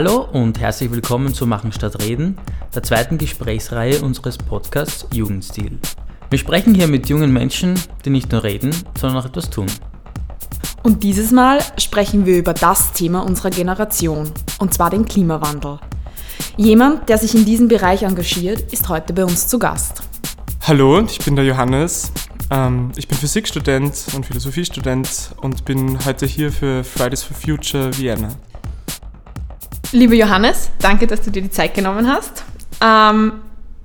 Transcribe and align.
Hallo 0.00 0.28
und 0.32 0.60
herzlich 0.60 0.92
willkommen 0.92 1.34
zu 1.34 1.44
Machen 1.44 1.72
statt 1.72 2.00
Reden, 2.00 2.38
der 2.72 2.84
zweiten 2.84 3.18
Gesprächsreihe 3.18 4.00
unseres 4.00 4.38
Podcasts 4.38 5.08
Jugendstil. 5.12 5.80
Wir 6.30 6.38
sprechen 6.38 6.72
hier 6.72 6.86
mit 6.86 7.08
jungen 7.08 7.32
Menschen, 7.32 7.74
die 8.04 8.10
nicht 8.10 8.30
nur 8.30 8.44
reden, 8.44 8.70
sondern 8.96 9.20
auch 9.20 9.26
etwas 9.26 9.50
tun. 9.50 9.66
Und 10.84 11.02
dieses 11.02 11.32
Mal 11.32 11.58
sprechen 11.78 12.26
wir 12.26 12.38
über 12.38 12.54
das 12.54 12.92
Thema 12.92 13.26
unserer 13.26 13.50
Generation, 13.50 14.30
und 14.60 14.72
zwar 14.72 14.90
den 14.90 15.04
Klimawandel. 15.04 15.80
Jemand, 16.56 17.08
der 17.08 17.18
sich 17.18 17.34
in 17.34 17.44
diesem 17.44 17.66
Bereich 17.66 18.04
engagiert, 18.04 18.72
ist 18.72 18.88
heute 18.88 19.12
bei 19.12 19.24
uns 19.24 19.48
zu 19.48 19.58
Gast. 19.58 20.04
Hallo, 20.64 21.00
ich 21.00 21.18
bin 21.18 21.34
der 21.34 21.44
Johannes. 21.44 22.12
Ähm, 22.52 22.92
ich 22.94 23.08
bin 23.08 23.18
Physikstudent 23.18 23.94
und 24.14 24.24
Philosophiestudent 24.24 25.34
und 25.42 25.64
bin 25.64 25.98
heute 26.04 26.24
hier 26.24 26.52
für 26.52 26.84
Fridays 26.84 27.24
for 27.24 27.36
Future 27.36 27.90
Vienna. 27.98 28.28
Lieber 29.92 30.14
Johannes, 30.14 30.70
danke, 30.80 31.06
dass 31.06 31.22
du 31.22 31.30
dir 31.30 31.40
die 31.40 31.50
Zeit 31.50 31.72
genommen 31.72 32.06
hast. 32.06 32.44
Ähm, 32.82 33.32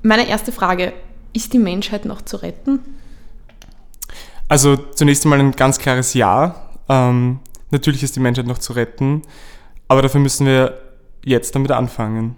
meine 0.02 0.28
erste 0.28 0.52
Frage, 0.52 0.92
ist 1.32 1.54
die 1.54 1.60
Menschheit 1.60 2.04
noch 2.04 2.22
zu 2.22 2.38
retten? 2.38 2.80
Also 4.50 4.76
zunächst 4.76 5.24
einmal 5.24 5.40
ein 5.40 5.54
ganz 5.54 5.80
klares 5.80 6.14
Ja. 6.14 6.70
Ähm, 6.90 7.40
natürlich 7.72 8.04
ist 8.04 8.18
die 8.18 8.20
Menschheit 8.20 8.48
noch 8.48 8.58
zu 8.58 8.74
retten, 8.74 9.22
aber 9.88 10.02
dafür 10.02 10.20
müssen 10.20 10.46
wir 10.46 10.78
jetzt 11.24 11.56
damit 11.56 11.72
anfangen. 11.72 12.36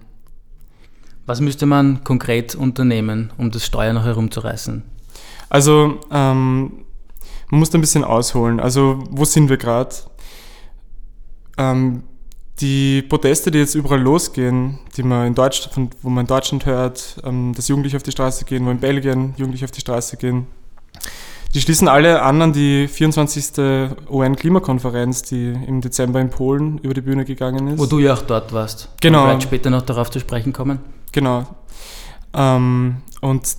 Was 1.25 1.41
müsste 1.41 1.66
man 1.66 2.03
konkret 2.03 2.53
unternehmen, 2.53 3.33
um 3.38 3.49
das 3.49 3.66
Steuer 3.66 3.93
noch 3.93 4.05
herumzureißen? 4.05 4.83
Also 5.50 6.00
ähm, 6.11 6.85
man 7.50 7.59
muss 7.59 7.72
da 7.72 7.79
ein 7.79 7.81
bisschen 7.81 8.03
ausholen. 8.03 8.59
Also 8.59 9.03
wo 9.09 9.25
sind 9.25 9.50
wir 9.50 9.57
gerade? 9.57 9.95
Ähm, 11.57 12.03
die 12.61 13.02
Proteste, 13.02 13.52
die 13.52 13.59
jetzt 13.59 13.75
überall 13.75 14.02
losgehen, 14.02 14.80
die 14.95 15.03
man 15.03 15.28
in 15.28 15.36
Deutschland, 15.36 15.95
wo 16.02 16.09
man 16.09 16.23
in 16.23 16.28
Deutschland 16.28 16.66
hört, 16.66 17.17
ähm, 17.23 17.53
dass 17.53 17.67
Jugendliche 17.67 17.97
auf 17.97 18.03
die 18.03 18.12
Straße 18.12 18.45
gehen, 18.45 18.66
wo 18.66 18.72
in 18.72 18.80
Belgien 18.80 19.34
Jugendliche 19.38 19.66
auf 19.66 19.72
die 19.72 19.81
Straße 19.81 20.17
gehen, 20.17 20.47
die 21.53 21.62
schließen 21.62 21.88
alle 21.88 22.22
an 22.22 22.42
an 22.42 22.52
die 22.52 22.88
24. 22.89 23.58
UN-Klimakonferenz, 24.09 25.22
die 25.23 25.58
im 25.66 25.80
Dezember 25.80 26.20
in 26.20 26.30
Polen 26.30 26.80
über 26.80 26.94
die 26.94 27.00
Bühne 27.00 27.23
gegangen 27.23 27.70
ist. 27.70 27.80
Wo 27.80 27.86
du 27.86 28.00
ja 28.00 28.14
auch 28.14 28.23
dort 28.23 28.52
warst. 28.52 28.90
Genau. 29.00 29.22
Und 29.22 29.28
vielleicht 29.28 29.44
später 29.44 29.69
noch 29.69 29.84
darauf 29.84 30.12
zu 30.12 30.19
sprechen 30.19 30.52
kommen. 30.52 30.80
Genau. 31.14 31.45
Ähm, 32.34 32.97
und 33.22 33.56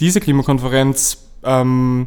diese 0.00 0.20
Klimakonferenz 0.20 1.18
ähm, 1.42 2.06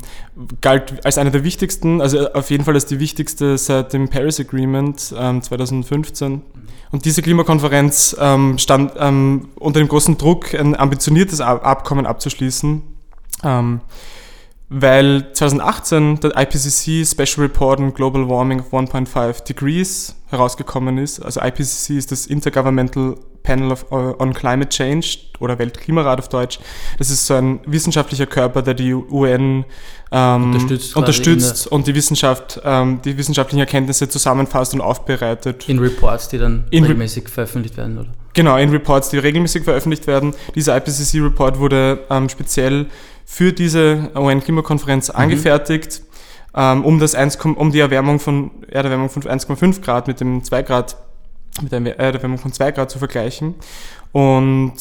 galt 0.61 1.05
als 1.05 1.17
eine 1.17 1.31
der 1.31 1.43
wichtigsten, 1.43 2.01
also 2.01 2.31
auf 2.33 2.49
jeden 2.49 2.63
Fall 2.63 2.75
als 2.75 2.85
die 2.85 2.99
wichtigste 2.99 3.57
seit 3.57 3.93
dem 3.93 4.09
Paris 4.09 4.39
Agreement 4.39 5.13
ähm, 5.17 5.41
2015. 5.41 6.41
Und 6.91 7.05
diese 7.05 7.23
Klimakonferenz 7.23 8.15
ähm, 8.19 8.57
stand 8.59 8.93
ähm, 8.97 9.49
unter 9.55 9.79
dem 9.79 9.87
großen 9.87 10.17
Druck, 10.17 10.53
ein 10.53 10.79
ambitioniertes 10.79 11.41
Abkommen 11.41 12.05
abzuschließen, 12.05 12.83
ähm, 13.43 13.81
weil 14.69 15.33
2018 15.33 16.19
der 16.19 16.37
IPCC 16.37 17.07
Special 17.07 17.47
Report 17.47 17.79
on 17.79 17.93
Global 17.93 18.29
Warming 18.29 18.59
of 18.59 18.71
1.5 18.71 19.43
Degrees 19.43 20.15
herausgekommen 20.29 20.99
ist. 20.99 21.19
Also 21.19 21.41
IPCC 21.41 21.91
ist 21.91 22.11
das 22.11 22.27
Intergovernmental 22.27 23.15
Panel 23.43 23.71
of, 23.71 23.85
uh, 23.91 24.15
on 24.19 24.33
Climate 24.33 24.69
Change 24.69 25.19
oder 25.39 25.59
Weltklimarat 25.59 26.19
auf 26.19 26.29
Deutsch. 26.29 26.59
Das 26.97 27.09
ist 27.09 27.27
so 27.27 27.35
ein 27.35 27.59
wissenschaftlicher 27.65 28.25
Körper, 28.25 28.61
der 28.61 28.73
die 28.73 28.93
UN 28.93 29.65
ähm, 30.11 30.43
unterstützt, 30.43 30.95
unterstützt 30.95 31.67
und 31.67 31.85
die 31.85 31.95
Wissenschaft, 31.95 32.61
ähm, 32.63 33.01
die 33.03 33.17
wissenschaftlichen 33.17 33.59
Erkenntnisse 33.59 34.07
zusammenfasst 34.07 34.73
und 34.73 34.81
aufbereitet. 34.81 35.67
In 35.67 35.79
Reports, 35.79 36.29
die 36.29 36.37
dann 36.37 36.65
in 36.69 36.83
regelmäßig 36.83 37.29
veröffentlicht 37.29 37.77
werden, 37.77 37.97
oder? 37.97 38.09
Genau, 38.33 38.57
in 38.57 38.69
Reports, 38.69 39.09
die 39.09 39.17
regelmäßig 39.17 39.63
veröffentlicht 39.63 40.07
werden. 40.07 40.33
Dieser 40.55 40.75
IPCC-Report 40.77 41.59
wurde 41.59 41.99
ähm, 42.09 42.29
speziell 42.29 42.87
für 43.25 43.53
diese 43.53 44.09
UN-Klimakonferenz 44.15 45.09
mhm. 45.09 45.15
angefertigt, 45.15 46.01
ähm, 46.55 46.85
um, 46.85 46.99
das 46.99 47.15
1, 47.15 47.37
um 47.37 47.71
die 47.71 47.79
Erwärmung 47.79 48.19
von, 48.19 48.51
Erderwärmung 48.69 49.09
von 49.09 49.23
1,5 49.23 49.81
Grad 49.81 50.07
mit 50.07 50.19
dem 50.19 50.43
2 50.43 50.63
Grad 50.63 50.97
mit 51.61 51.71
der 51.71 51.99
Erderwärmung 51.99 52.37
von 52.37 52.51
2 52.51 52.71
Grad 52.71 52.89
zu 52.89 52.99
vergleichen. 52.99 53.55
Und 54.11 54.73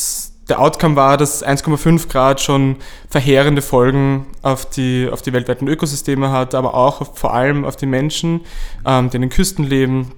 der 0.48 0.60
Outcome 0.60 0.96
war, 0.96 1.16
dass 1.16 1.44
1,5 1.44 2.08
Grad 2.08 2.40
schon 2.40 2.76
verheerende 3.08 3.62
Folgen 3.62 4.26
auf 4.42 4.66
die, 4.66 5.08
auf 5.10 5.22
die 5.22 5.32
weltweiten 5.32 5.68
Ökosysteme 5.68 6.30
hat, 6.30 6.54
aber 6.54 6.74
auch 6.74 7.00
auf, 7.00 7.18
vor 7.18 7.32
allem 7.32 7.64
auf 7.64 7.76
die 7.76 7.86
Menschen, 7.86 8.40
ähm, 8.84 9.10
die 9.10 9.16
in 9.16 9.22
den 9.22 9.30
Küsten 9.30 9.64
leben, 9.64 10.12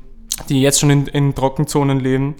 die 0.48 0.62
jetzt 0.62 0.80
schon 0.80 0.90
in, 0.90 1.06
in 1.06 1.34
Trockenzonen 1.34 2.00
leben. 2.00 2.36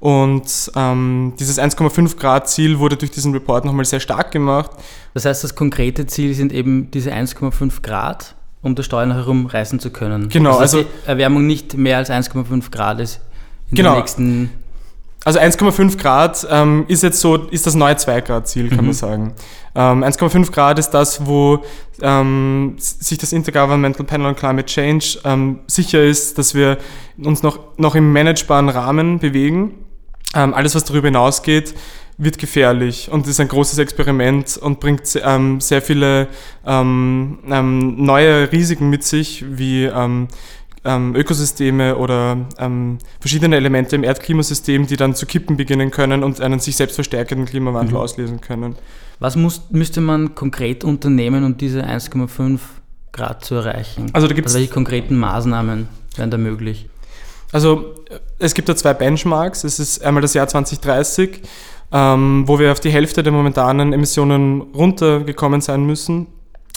Und 0.00 0.70
ähm, 0.76 1.32
dieses 1.38 1.58
1,5 1.58 2.16
Grad 2.18 2.48
Ziel 2.48 2.78
wurde 2.78 2.96
durch 2.96 3.10
diesen 3.10 3.32
Report 3.32 3.64
nochmal 3.64 3.84
sehr 3.84 4.00
stark 4.00 4.30
gemacht. 4.30 4.70
Das 5.14 5.24
heißt, 5.24 5.42
das 5.42 5.54
konkrete 5.54 6.06
Ziel 6.06 6.34
sind 6.34 6.52
eben 6.52 6.90
diese 6.90 7.10
1,5 7.10 7.82
Grad, 7.82 8.34
um 8.62 8.74
das 8.74 8.86
Steuer 8.86 9.12
herum 9.12 9.46
reißen 9.46 9.80
zu 9.80 9.90
können. 9.90 10.28
Genau, 10.28 10.58
also, 10.58 10.78
also 10.78 10.82
die 10.82 11.08
Erwärmung 11.08 11.46
nicht 11.46 11.76
mehr 11.76 11.96
als 11.96 12.10
1,5 12.10 12.70
Grad 12.70 13.00
ist 13.00 13.20
in 13.70 13.76
genau. 13.76 13.92
den 13.92 13.98
nächsten 13.98 14.50
also 15.24 15.38
1,5 15.38 15.96
Grad 15.96 16.46
ähm, 16.50 16.84
ist 16.86 17.02
jetzt 17.02 17.20
so, 17.20 17.36
ist 17.36 17.66
das 17.66 17.74
neue 17.74 17.96
2 17.96 18.20
Grad 18.20 18.46
Ziel, 18.46 18.68
kann 18.68 18.80
mhm. 18.80 18.86
man 18.86 18.94
sagen. 18.94 19.34
Ähm, 19.74 20.04
1,5 20.04 20.52
Grad 20.52 20.78
ist 20.78 20.90
das, 20.90 21.26
wo 21.26 21.64
ähm, 22.02 22.74
sich 22.78 23.16
das 23.16 23.32
Intergovernmental 23.32 24.04
Panel 24.04 24.26
on 24.26 24.36
Climate 24.36 24.66
Change 24.66 25.18
ähm, 25.24 25.60
sicher 25.66 26.04
ist, 26.04 26.36
dass 26.36 26.54
wir 26.54 26.76
uns 27.16 27.42
noch, 27.42 27.58
noch 27.78 27.94
im 27.94 28.12
managebaren 28.12 28.68
Rahmen 28.68 29.18
bewegen. 29.18 29.72
Ähm, 30.34 30.52
alles, 30.52 30.74
was 30.74 30.84
darüber 30.84 31.08
hinausgeht, 31.08 31.74
wird 32.18 32.38
gefährlich 32.38 33.10
und 33.10 33.26
ist 33.26 33.40
ein 33.40 33.48
großes 33.48 33.78
Experiment 33.78 34.56
und 34.58 34.78
bringt 34.78 35.02
ähm, 35.24 35.60
sehr 35.60 35.82
viele 35.82 36.28
neue 36.64 38.52
Risiken 38.52 38.88
mit 38.88 39.02
sich, 39.02 39.44
wie 39.48 39.90
ähm, 40.84 41.14
Ökosysteme 41.14 41.96
oder 41.96 42.36
ähm, 42.58 42.98
verschiedene 43.20 43.56
Elemente 43.56 43.96
im 43.96 44.04
Erdklimasystem, 44.04 44.86
die 44.86 44.96
dann 44.96 45.14
zu 45.14 45.26
kippen 45.26 45.56
beginnen 45.56 45.90
können 45.90 46.22
und 46.22 46.40
einen 46.40 46.60
sich 46.60 46.76
selbst 46.76 46.94
verstärkenden 46.94 47.46
Klimawandel 47.46 47.94
mhm. 47.94 48.00
auslösen 48.00 48.40
können. 48.40 48.76
Was 49.18 49.36
muss, 49.36 49.62
müsste 49.70 50.00
man 50.00 50.34
konkret 50.34 50.84
unternehmen, 50.84 51.44
um 51.44 51.56
diese 51.56 51.84
1,5 51.84 52.58
Grad 53.12 53.44
zu 53.44 53.54
erreichen? 53.54 54.06
Also, 54.12 54.28
da 54.28 54.34
gibt's 54.34 54.52
also 54.52 54.60
welche 54.60 54.72
konkreten 54.72 55.16
Maßnahmen 55.16 55.88
wären 56.16 56.30
da 56.30 56.36
möglich? 56.36 56.88
Also 57.52 57.94
es 58.40 58.52
gibt 58.52 58.68
da 58.68 58.74
zwei 58.74 58.94
Benchmarks. 58.94 59.62
Es 59.62 59.78
ist 59.78 60.02
einmal 60.04 60.22
das 60.22 60.34
Jahr 60.34 60.48
2030, 60.48 61.42
ähm, 61.92 62.42
wo 62.46 62.58
wir 62.58 62.72
auf 62.72 62.80
die 62.80 62.90
Hälfte 62.90 63.22
der 63.22 63.32
momentanen 63.32 63.92
Emissionen 63.92 64.60
runtergekommen 64.60 65.60
sein 65.60 65.86
müssen 65.86 66.26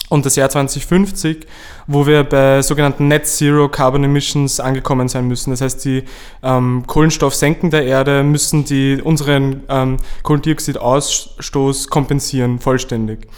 und 0.08 0.24
das 0.24 0.36
Jahr 0.36 0.48
2050, 0.48 1.46
wo 1.86 2.06
wir 2.06 2.24
bei 2.24 2.62
sogenannten 2.62 3.08
Net 3.08 3.26
Zero 3.26 3.68
Carbon 3.68 4.04
Emissions 4.04 4.60
angekommen 4.60 5.08
sein 5.08 5.26
müssen. 5.26 5.50
Das 5.50 5.60
heißt, 5.60 5.84
die 5.84 6.04
ähm, 6.42 6.84
Kohlenstoffsenken 6.86 7.70
der 7.70 7.84
Erde 7.84 8.22
müssen 8.22 8.64
die, 8.64 9.00
unseren 9.02 9.62
ähm, 9.68 9.98
Kohlendioxidausstoß 10.22 11.88
kompensieren, 11.88 12.58
vollständig. 12.58 13.28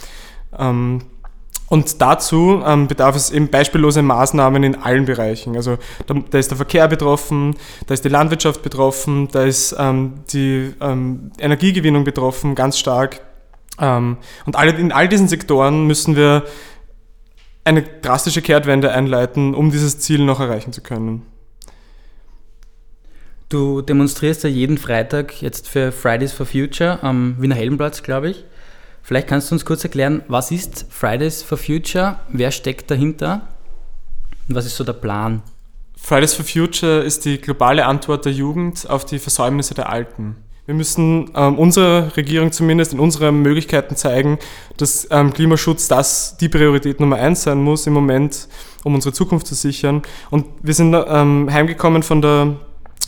Ähm, 0.57 1.01
und 1.67 2.01
dazu 2.01 2.61
ähm, 2.65 2.87
bedarf 2.87 3.15
es 3.15 3.31
eben 3.31 3.47
beispiellose 3.47 4.01
Maßnahmen 4.01 4.61
in 4.61 4.75
allen 4.75 5.05
Bereichen. 5.05 5.55
Also 5.55 5.77
da, 6.05 6.15
da, 6.29 6.37
ist 6.37 6.51
der 6.51 6.57
Verkehr 6.57 6.89
betroffen, 6.89 7.55
da 7.87 7.93
ist 7.93 8.03
die 8.03 8.09
Landwirtschaft 8.09 8.61
betroffen, 8.61 9.29
da 9.31 9.43
ist 9.43 9.73
ähm, 9.79 10.15
die 10.33 10.73
ähm, 10.81 11.31
Energiegewinnung 11.39 12.03
betroffen, 12.03 12.55
ganz 12.55 12.77
stark 12.77 13.21
ähm, 13.81 14.17
und 14.45 14.55
alle, 14.55 14.71
in 14.71 14.91
all 14.91 15.09
diesen 15.09 15.27
Sektoren 15.27 15.87
müssen 15.87 16.15
wir 16.15 16.45
eine 17.63 17.83
drastische 17.83 18.41
Kehrtwende 18.41 18.91
einleiten, 18.91 19.53
um 19.53 19.71
dieses 19.71 19.99
Ziel 19.99 20.23
noch 20.23 20.39
erreichen 20.39 20.71
zu 20.71 20.81
können. 20.81 21.25
Du 23.49 23.81
demonstrierst 23.81 24.43
ja 24.45 24.49
jeden 24.49 24.77
Freitag 24.77 25.41
jetzt 25.41 25.67
für 25.67 25.91
Fridays 25.91 26.31
for 26.31 26.45
Future 26.45 27.03
am 27.03 27.35
Wiener 27.39 27.55
Heldenplatz, 27.55 28.01
glaube 28.01 28.29
ich. 28.29 28.45
Vielleicht 29.03 29.27
kannst 29.27 29.51
du 29.51 29.55
uns 29.55 29.65
kurz 29.65 29.83
erklären, 29.83 30.23
was 30.27 30.51
ist 30.51 30.85
Fridays 30.89 31.43
for 31.43 31.57
Future? 31.57 32.19
Wer 32.29 32.51
steckt 32.51 32.89
dahinter? 32.89 33.49
Und 34.47 34.55
was 34.55 34.65
ist 34.65 34.77
so 34.77 34.83
der 34.83 34.93
Plan? 34.93 35.43
Fridays 35.97 36.33
for 36.33 36.45
Future 36.45 37.01
ist 37.01 37.25
die 37.25 37.41
globale 37.41 37.85
Antwort 37.85 38.25
der 38.25 38.31
Jugend 38.31 38.89
auf 38.89 39.05
die 39.05 39.19
Versäumnisse 39.19 39.73
der 39.73 39.89
Alten. 39.89 40.37
Wir 40.67 40.75
müssen 40.75 41.31
ähm, 41.35 41.57
unserer 41.57 42.15
Regierung 42.15 42.51
zumindest 42.51 42.93
in 42.93 42.99
unseren 42.99 43.41
Möglichkeiten 43.41 43.95
zeigen, 43.95 44.37
dass 44.77 45.07
ähm, 45.09 45.33
Klimaschutz 45.33 45.87
das 45.87 46.37
die 46.37 46.49
Priorität 46.49 46.99
Nummer 46.99 47.15
eins 47.15 47.43
sein 47.43 47.63
muss 47.63 47.87
im 47.87 47.93
Moment, 47.93 48.47
um 48.83 48.93
unsere 48.93 49.11
Zukunft 49.11 49.47
zu 49.47 49.55
sichern. 49.55 50.03
Und 50.29 50.45
wir 50.61 50.75
sind 50.75 50.93
ähm, 50.93 51.49
heimgekommen 51.51 52.03
von 52.03 52.21
der 52.21 52.57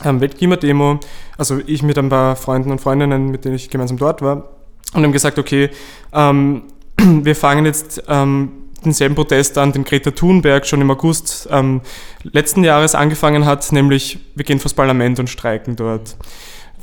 ähm, 0.03 0.19
Weltklimademo, 0.19 0.99
also 1.37 1.59
ich 1.67 1.83
mit 1.83 1.97
ein 1.99 2.09
paar 2.09 2.35
Freunden 2.35 2.71
und 2.71 2.81
Freundinnen, 2.81 3.29
mit 3.29 3.45
denen 3.45 3.55
ich 3.55 3.69
gemeinsam 3.69 3.97
dort 3.97 4.23
war, 4.23 4.49
und 4.95 5.03
haben 5.03 5.11
gesagt, 5.11 5.37
okay, 5.37 5.69
ähm, 6.11 6.63
wir 6.97 7.35
fangen 7.35 7.65
jetzt 7.65 8.03
ähm, 8.07 8.51
denselben 8.83 9.13
Protest 9.13 9.59
an, 9.59 9.71
den 9.71 9.83
Greta 9.83 10.09
Thunberg 10.09 10.65
schon 10.65 10.81
im 10.81 10.89
August 10.89 11.47
ähm, 11.51 11.81
letzten 12.23 12.63
Jahres 12.63 12.95
angefangen 12.95 13.45
hat, 13.45 13.71
nämlich 13.71 14.19
wir 14.33 14.43
gehen 14.43 14.59
vors 14.59 14.73
Parlament 14.73 15.19
und 15.19 15.29
streiken 15.29 15.75
dort 15.75 16.17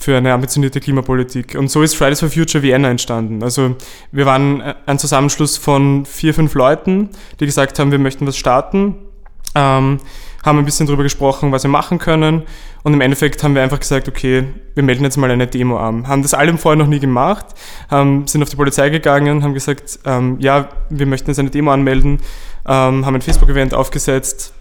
für 0.00 0.16
eine 0.16 0.32
ambitionierte 0.32 0.80
Klimapolitik. 0.80 1.54
Und 1.56 1.70
so 1.70 1.82
ist 1.82 1.94
Fridays 1.94 2.20
for 2.20 2.30
Future 2.30 2.62
Vienna 2.62 2.88
entstanden. 2.88 3.42
Also 3.42 3.76
wir 4.12 4.24
waren 4.24 4.62
ein 4.86 4.98
Zusammenschluss 4.98 5.58
von 5.58 6.06
vier, 6.06 6.32
fünf 6.32 6.54
Leuten, 6.54 7.10
die 7.38 7.44
gesagt 7.44 7.78
haben, 7.78 7.90
wir 7.92 7.98
möchten 7.98 8.26
was 8.26 8.38
starten, 8.38 8.96
ähm, 9.54 9.98
haben 10.42 10.58
ein 10.58 10.64
bisschen 10.64 10.86
darüber 10.86 11.02
gesprochen, 11.02 11.52
was 11.52 11.64
wir 11.64 11.70
machen 11.70 11.98
können. 11.98 12.44
Und 12.82 12.94
im 12.94 13.02
Endeffekt 13.02 13.44
haben 13.44 13.54
wir 13.54 13.62
einfach 13.62 13.78
gesagt, 13.78 14.08
okay, 14.08 14.46
wir 14.74 14.82
melden 14.82 15.04
jetzt 15.04 15.18
mal 15.18 15.30
eine 15.30 15.46
Demo 15.46 15.76
an. 15.76 16.08
Haben 16.08 16.22
das 16.22 16.32
alle 16.32 16.56
vorher 16.56 16.78
noch 16.78 16.88
nie 16.88 16.98
gemacht, 16.98 17.44
haben, 17.90 18.26
sind 18.26 18.42
auf 18.42 18.48
die 18.48 18.56
Polizei 18.56 18.88
gegangen, 18.88 19.44
haben 19.44 19.52
gesagt, 19.52 19.98
ähm, 20.06 20.38
ja, 20.40 20.70
wir 20.88 21.04
möchten 21.04 21.28
jetzt 21.28 21.38
eine 21.38 21.50
Demo 21.50 21.72
anmelden, 21.72 22.20
ähm, 22.66 23.04
haben 23.04 23.16
ein 23.16 23.20
Facebook-Event 23.20 23.74
aufgesetzt 23.74 24.54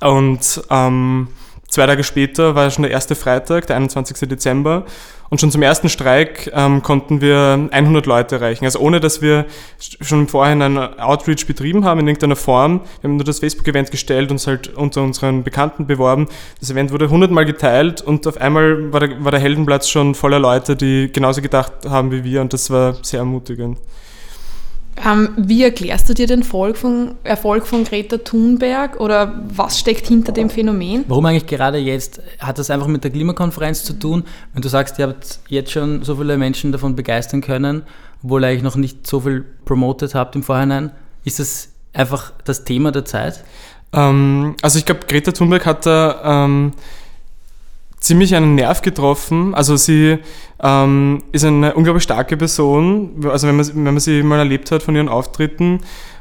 und 0.00 0.60
ähm, 0.70 1.28
Zwei 1.68 1.86
Tage 1.86 2.04
später 2.04 2.54
war 2.54 2.70
schon 2.70 2.82
der 2.82 2.92
erste 2.92 3.14
Freitag, 3.14 3.66
der 3.66 3.76
21. 3.76 4.28
Dezember. 4.28 4.84
Und 5.28 5.40
schon 5.40 5.50
zum 5.50 5.62
ersten 5.62 5.88
Streik 5.88 6.50
ähm, 6.54 6.82
konnten 6.82 7.20
wir 7.20 7.68
100 7.70 8.06
Leute 8.06 8.36
erreichen. 8.36 8.64
Also 8.64 8.78
ohne, 8.78 9.00
dass 9.00 9.22
wir 9.22 9.46
schon 9.78 10.20
im 10.20 10.28
Vorhinein 10.28 10.78
Outreach 10.78 11.46
betrieben 11.46 11.84
haben 11.84 12.00
in 12.00 12.06
irgendeiner 12.06 12.36
Form. 12.36 12.82
Wir 13.00 13.08
haben 13.08 13.16
nur 13.16 13.24
das 13.24 13.40
Facebook-Event 13.40 13.90
gestellt 13.90 14.30
und 14.30 14.46
halt 14.46 14.68
unter 14.76 15.02
unseren 15.02 15.42
Bekannten 15.42 15.86
beworben. 15.86 16.28
Das 16.60 16.70
Event 16.70 16.92
wurde 16.92 17.06
100 17.06 17.30
Mal 17.30 17.44
geteilt 17.44 18.02
und 18.02 18.26
auf 18.26 18.40
einmal 18.40 18.92
war 18.92 19.00
der, 19.00 19.24
war 19.24 19.32
der 19.32 19.40
Heldenplatz 19.40 19.88
schon 19.88 20.14
voller 20.14 20.38
Leute, 20.38 20.76
die 20.76 21.10
genauso 21.12 21.42
gedacht 21.42 21.72
haben 21.88 22.12
wie 22.12 22.22
wir 22.22 22.40
und 22.40 22.52
das 22.52 22.70
war 22.70 22.94
sehr 23.02 23.20
ermutigend. 23.20 23.78
Ähm, 25.04 25.30
wie 25.36 25.62
erklärst 25.62 26.08
du 26.08 26.14
dir 26.14 26.26
den 26.26 26.40
Erfolg 26.40 26.76
von, 26.76 27.16
Erfolg 27.22 27.66
von 27.66 27.84
Greta 27.84 28.16
Thunberg 28.18 28.98
oder 28.98 29.40
was 29.54 29.78
steckt 29.78 30.06
hinter 30.06 30.32
dem 30.32 30.48
Phänomen? 30.48 31.04
Warum 31.08 31.26
eigentlich 31.26 31.46
gerade 31.46 31.78
jetzt? 31.78 32.20
Hat 32.38 32.58
das 32.58 32.70
einfach 32.70 32.86
mit 32.86 33.04
der 33.04 33.10
Klimakonferenz 33.10 33.84
zu 33.84 33.92
tun? 33.92 34.24
Wenn 34.54 34.62
du 34.62 34.68
sagst, 34.68 34.98
ihr 34.98 35.08
habt 35.08 35.40
jetzt 35.48 35.72
schon 35.72 36.02
so 36.02 36.16
viele 36.16 36.38
Menschen 36.38 36.72
davon 36.72 36.96
begeistern 36.96 37.42
können, 37.42 37.82
obwohl 38.22 38.42
ihr 38.44 38.48
eigentlich 38.48 38.62
noch 38.62 38.76
nicht 38.76 39.06
so 39.06 39.20
viel 39.20 39.44
promotet 39.64 40.14
habt 40.14 40.34
im 40.34 40.42
Vorhinein, 40.42 40.90
ist 41.24 41.40
das 41.40 41.68
einfach 41.92 42.32
das 42.44 42.64
Thema 42.64 42.90
der 42.90 43.04
Zeit? 43.04 43.44
Ähm, 43.92 44.56
also 44.62 44.78
ich 44.78 44.86
glaube, 44.86 45.02
Greta 45.06 45.32
Thunberg 45.32 45.66
hat 45.66 45.84
da 45.84 46.44
ähm, 46.44 46.72
ziemlich 48.00 48.34
einen 48.34 48.54
Nerv 48.54 48.82
getroffen. 48.82 49.54
Also 49.54 49.76
sie 49.76 50.18
ähm, 50.62 51.22
ist 51.32 51.44
eine 51.44 51.74
unglaublich 51.74 52.04
starke 52.04 52.36
Person, 52.36 53.26
also 53.28 53.48
wenn 53.48 53.56
man, 53.56 53.66
wenn 53.68 53.84
man 53.84 54.00
sie 54.00 54.22
mal 54.22 54.38
erlebt 54.38 54.70
hat 54.70 54.82
von 54.82 54.94
ihren 54.94 55.08
Auftritten, 55.08 55.80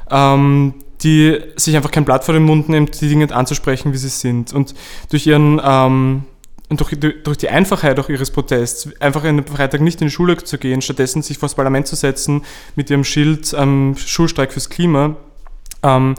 ähm, 0.09 0.73
die 1.01 1.39
sich 1.55 1.75
einfach 1.75 1.91
kein 1.91 2.05
Blatt 2.05 2.23
vor 2.23 2.33
den 2.33 2.43
Mund 2.43 2.69
nimmt, 2.69 2.99
die 3.01 3.09
Dinge 3.09 3.33
anzusprechen, 3.33 3.93
wie 3.93 3.97
sie 3.97 4.09
sind. 4.09 4.53
Und 4.53 4.73
durch 5.09 5.27
ihren 5.27 5.61
ähm, 5.63 6.23
und 6.67 6.79
durch, 6.79 6.97
durch, 7.23 7.37
die 7.37 7.49
Einfachheit 7.49 7.99
auch 7.99 8.09
ihres 8.09 8.31
Protests, 8.31 8.89
einfach 8.99 9.23
einen 9.23 9.45
Freitag 9.45 9.81
nicht 9.81 10.01
in 10.01 10.07
die 10.07 10.11
Schule 10.11 10.35
zu 10.37 10.57
gehen, 10.57 10.81
stattdessen 10.81 11.21
sich 11.21 11.37
vor 11.37 11.47
das 11.47 11.55
Parlament 11.55 11.85
zu 11.85 11.95
setzen 11.95 12.43
mit 12.75 12.89
ihrem 12.89 13.03
Schild 13.03 13.53
ähm, 13.55 13.95
Schulstreik 13.97 14.51
fürs 14.51 14.69
Klima, 14.69 15.15
ähm, 15.83 16.15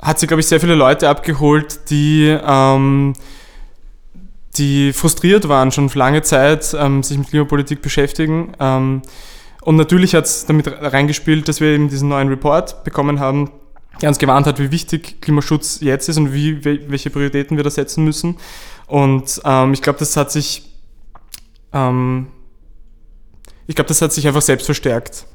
hat 0.00 0.20
sie, 0.20 0.28
glaube 0.28 0.40
ich, 0.40 0.46
sehr 0.46 0.60
viele 0.60 0.76
Leute 0.76 1.08
abgeholt, 1.08 1.90
die 1.90 2.26
ähm, 2.46 3.14
die 4.58 4.92
frustriert 4.92 5.48
waren, 5.48 5.72
schon 5.72 5.88
für 5.88 5.98
lange 5.98 6.22
Zeit 6.22 6.74
ähm, 6.78 7.02
sich 7.02 7.18
mit 7.18 7.28
Klimapolitik 7.28 7.82
beschäftigen. 7.82 8.52
Ähm, 8.58 9.02
und 9.62 9.76
natürlich 9.76 10.14
hat 10.14 10.26
es 10.26 10.46
damit 10.46 10.68
reingespielt, 10.68 11.48
dass 11.48 11.60
wir 11.60 11.68
eben 11.68 11.88
diesen 11.88 12.08
neuen 12.08 12.28
Report 12.28 12.84
bekommen 12.84 13.18
haben, 13.18 13.50
der 14.00 14.08
uns 14.08 14.18
gewarnt 14.18 14.46
hat, 14.46 14.58
wie 14.58 14.70
wichtig 14.70 15.20
Klimaschutz 15.20 15.80
jetzt 15.80 16.08
ist 16.08 16.18
und 16.18 16.32
wie, 16.32 16.64
welche 16.64 17.10
Prioritäten 17.10 17.56
wir 17.56 17.64
da 17.64 17.70
setzen 17.70 18.04
müssen. 18.04 18.36
Und 18.86 19.40
ähm, 19.44 19.72
ich 19.72 19.82
glaube, 19.82 19.98
das 19.98 20.16
hat 20.16 20.30
sich, 20.30 20.70
ähm, 21.72 22.28
ich 23.66 23.74
glaube, 23.74 23.88
das 23.88 24.00
hat 24.02 24.12
sich 24.12 24.26
einfach 24.28 24.42
selbst 24.42 24.66
verstärkt. 24.66 25.26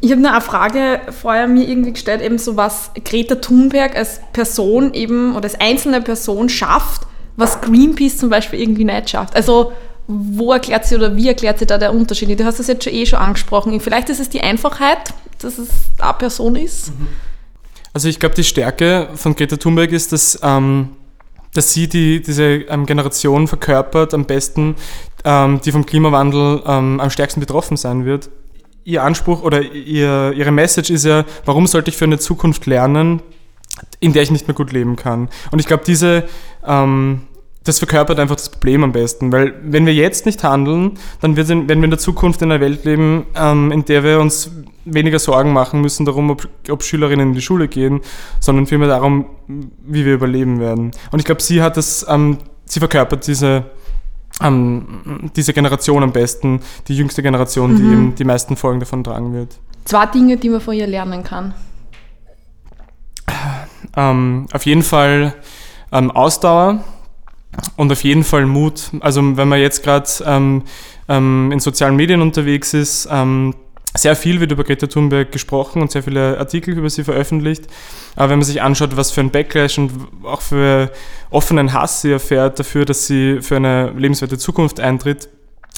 Ich 0.00 0.12
habe 0.12 0.26
eine 0.26 0.40
Frage 0.40 1.00
vorher 1.10 1.48
mir 1.48 1.68
irgendwie 1.68 1.92
gestellt, 1.92 2.22
eben 2.22 2.38
so 2.38 2.56
was 2.56 2.92
Greta 3.04 3.36
Thunberg 3.36 3.96
als 3.96 4.20
Person 4.32 4.94
eben 4.94 5.34
oder 5.34 5.44
als 5.44 5.60
einzelne 5.60 6.00
Person 6.00 6.48
schafft, 6.48 7.02
was 7.38 7.60
Greenpeace 7.60 8.18
zum 8.18 8.28
Beispiel 8.28 8.60
irgendwie 8.60 8.84
nicht 8.84 9.10
schafft. 9.10 9.34
Also 9.34 9.72
wo 10.08 10.52
erklärt 10.52 10.86
sie 10.86 10.96
oder 10.96 11.14
wie 11.16 11.28
erklärt 11.28 11.58
sie 11.60 11.66
da 11.66 11.78
der 11.78 11.94
Unterschied? 11.94 12.38
Du 12.38 12.44
hast 12.44 12.58
das 12.58 12.66
jetzt 12.66 12.82
schon 12.82 12.92
eh 12.92 13.06
schon 13.06 13.18
angesprochen. 13.18 13.78
Vielleicht 13.80 14.08
ist 14.08 14.20
es 14.20 14.28
die 14.28 14.40
Einfachheit, 14.40 15.14
dass 15.38 15.58
es 15.58 15.68
eine 15.98 16.14
Person 16.14 16.56
ist. 16.56 16.90
Mhm. 16.98 17.06
Also 17.92 18.08
ich 18.08 18.18
glaube, 18.18 18.34
die 18.34 18.44
Stärke 18.44 19.08
von 19.14 19.36
Greta 19.36 19.56
Thunberg 19.56 19.92
ist, 19.92 20.12
dass, 20.12 20.38
ähm, 20.42 20.90
dass 21.54 21.72
sie 21.72 21.88
die, 21.88 22.20
diese 22.20 22.44
ähm, 22.44 22.86
Generation 22.86 23.46
verkörpert 23.46 24.14
am 24.14 24.24
besten, 24.24 24.74
ähm, 25.24 25.60
die 25.64 25.72
vom 25.72 25.86
Klimawandel 25.86 26.62
ähm, 26.66 27.00
am 27.00 27.10
stärksten 27.10 27.40
betroffen 27.40 27.76
sein 27.76 28.04
wird. 28.04 28.30
Ihr 28.84 29.04
Anspruch 29.04 29.42
oder 29.42 29.62
ihr, 29.62 30.32
ihre 30.34 30.50
Message 30.50 30.90
ist 30.90 31.04
ja, 31.04 31.24
warum 31.44 31.66
sollte 31.66 31.90
ich 31.90 31.96
für 31.96 32.06
eine 32.06 32.18
Zukunft 32.18 32.66
lernen, 32.66 33.22
in 34.00 34.12
der 34.12 34.22
ich 34.22 34.30
nicht 34.30 34.48
mehr 34.48 34.54
gut 34.54 34.72
leben 34.72 34.96
kann. 34.96 35.28
Und 35.50 35.58
ich 35.58 35.66
glaube, 35.66 35.84
diese, 35.86 36.28
ähm, 36.68 37.22
das 37.64 37.78
verkörpert 37.78 38.18
einfach 38.18 38.36
das 38.36 38.48
Problem 38.48 38.82
am 38.82 38.92
besten, 38.92 39.30
weil 39.30 39.54
wenn 39.62 39.84
wir 39.84 39.92
jetzt 39.92 40.24
nicht 40.24 40.42
handeln, 40.42 40.92
dann 41.20 41.36
werden 41.36 41.68
wir 41.68 41.74
in 41.74 41.90
der 41.90 41.98
Zukunft 41.98 42.40
in 42.40 42.50
einer 42.50 42.60
Welt 42.60 42.84
leben, 42.84 43.26
ähm, 43.34 43.72
in 43.72 43.84
der 43.84 44.04
wir 44.04 44.20
uns 44.20 44.50
weniger 44.86 45.18
Sorgen 45.18 45.52
machen 45.52 45.82
müssen 45.82 46.06
darum, 46.06 46.30
ob, 46.30 46.48
ob, 46.70 46.82
Schülerinnen 46.82 47.28
in 47.28 47.34
die 47.34 47.42
Schule 47.42 47.68
gehen, 47.68 48.00
sondern 48.40 48.66
vielmehr 48.66 48.88
darum, 48.88 49.26
wie 49.46 50.06
wir 50.06 50.14
überleben 50.14 50.60
werden. 50.60 50.92
Und 51.10 51.18
ich 51.18 51.26
glaube, 51.26 51.42
sie 51.42 51.60
hat 51.60 51.76
das, 51.76 52.06
ähm, 52.08 52.38
sie 52.64 52.78
verkörpert 52.78 53.26
diese, 53.26 53.64
ähm, 54.42 55.30
diese 55.36 55.52
Generation 55.52 56.02
am 56.02 56.12
besten, 56.12 56.60
die 56.86 56.96
jüngste 56.96 57.22
Generation, 57.22 57.72
mhm. 57.72 57.76
die 57.76 57.82
eben 57.82 58.14
die 58.14 58.24
meisten 58.24 58.56
Folgen 58.56 58.80
davon 58.80 59.04
tragen 59.04 59.34
wird. 59.34 59.58
Zwei 59.84 60.06
Dinge, 60.06 60.38
die 60.38 60.48
man 60.48 60.62
von 60.62 60.74
ihr 60.74 60.86
lernen 60.86 61.22
kann. 61.22 61.52
Ähm, 63.94 64.46
auf 64.52 64.64
jeden 64.64 64.82
Fall 64.82 65.34
ähm, 65.92 66.10
Ausdauer 66.10 66.84
und 67.76 67.90
auf 67.92 68.04
jeden 68.04 68.24
Fall 68.24 68.46
Mut. 68.46 68.90
Also 69.00 69.36
wenn 69.36 69.48
man 69.48 69.60
jetzt 69.60 69.82
gerade 69.82 70.08
ähm, 70.24 70.62
ähm, 71.08 71.50
in 71.52 71.60
sozialen 71.60 71.96
Medien 71.96 72.22
unterwegs 72.22 72.74
ist, 72.74 73.08
ähm, 73.10 73.54
sehr 73.96 74.14
viel 74.14 74.38
wird 74.40 74.52
über 74.52 74.64
Greta 74.64 74.86
Thunberg 74.86 75.32
gesprochen 75.32 75.80
und 75.80 75.90
sehr 75.90 76.02
viele 76.02 76.38
Artikel 76.38 76.76
über 76.76 76.90
sie 76.90 77.04
veröffentlicht. 77.04 77.66
Aber 78.16 78.30
wenn 78.30 78.38
man 78.38 78.46
sich 78.46 78.60
anschaut, 78.60 78.96
was 78.96 79.10
für 79.10 79.22
ein 79.22 79.30
Backlash 79.30 79.78
und 79.78 79.92
auch 80.24 80.42
für 80.42 80.92
offenen 81.30 81.72
Hass 81.72 82.02
sie 82.02 82.12
erfährt 82.12 82.58
dafür, 82.58 82.84
dass 82.84 83.06
sie 83.06 83.40
für 83.40 83.56
eine 83.56 83.90
lebenswerte 83.96 84.38
Zukunft 84.38 84.78
eintritt, 84.78 85.28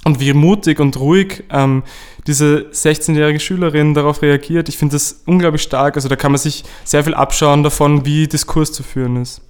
und 0.04 0.20
wie 0.20 0.32
mutig 0.32 0.80
und 0.80 0.99
ruhig 0.99 1.44
ähm, 1.50 1.82
diese 2.26 2.70
16-jährige 2.73 3.40
Schülerin 3.40 3.94
darauf 3.94 4.23
reagiert, 4.23 4.68
ich 4.68 4.78
finde 4.78 4.94
das 4.94 5.23
unglaublich 5.26 5.62
stark. 5.62 5.96
Also 5.96 6.08
da 6.08 6.16
kann 6.16 6.32
man 6.32 6.38
sich 6.38 6.64
sehr 6.85 7.04
viel 7.04 7.14
abschauen 7.14 7.62
davon, 7.62 8.06
wie 8.06 8.26
Diskurs 8.26 8.73
zu 8.73 8.82
führen 8.82 9.16
ist. 9.16 9.42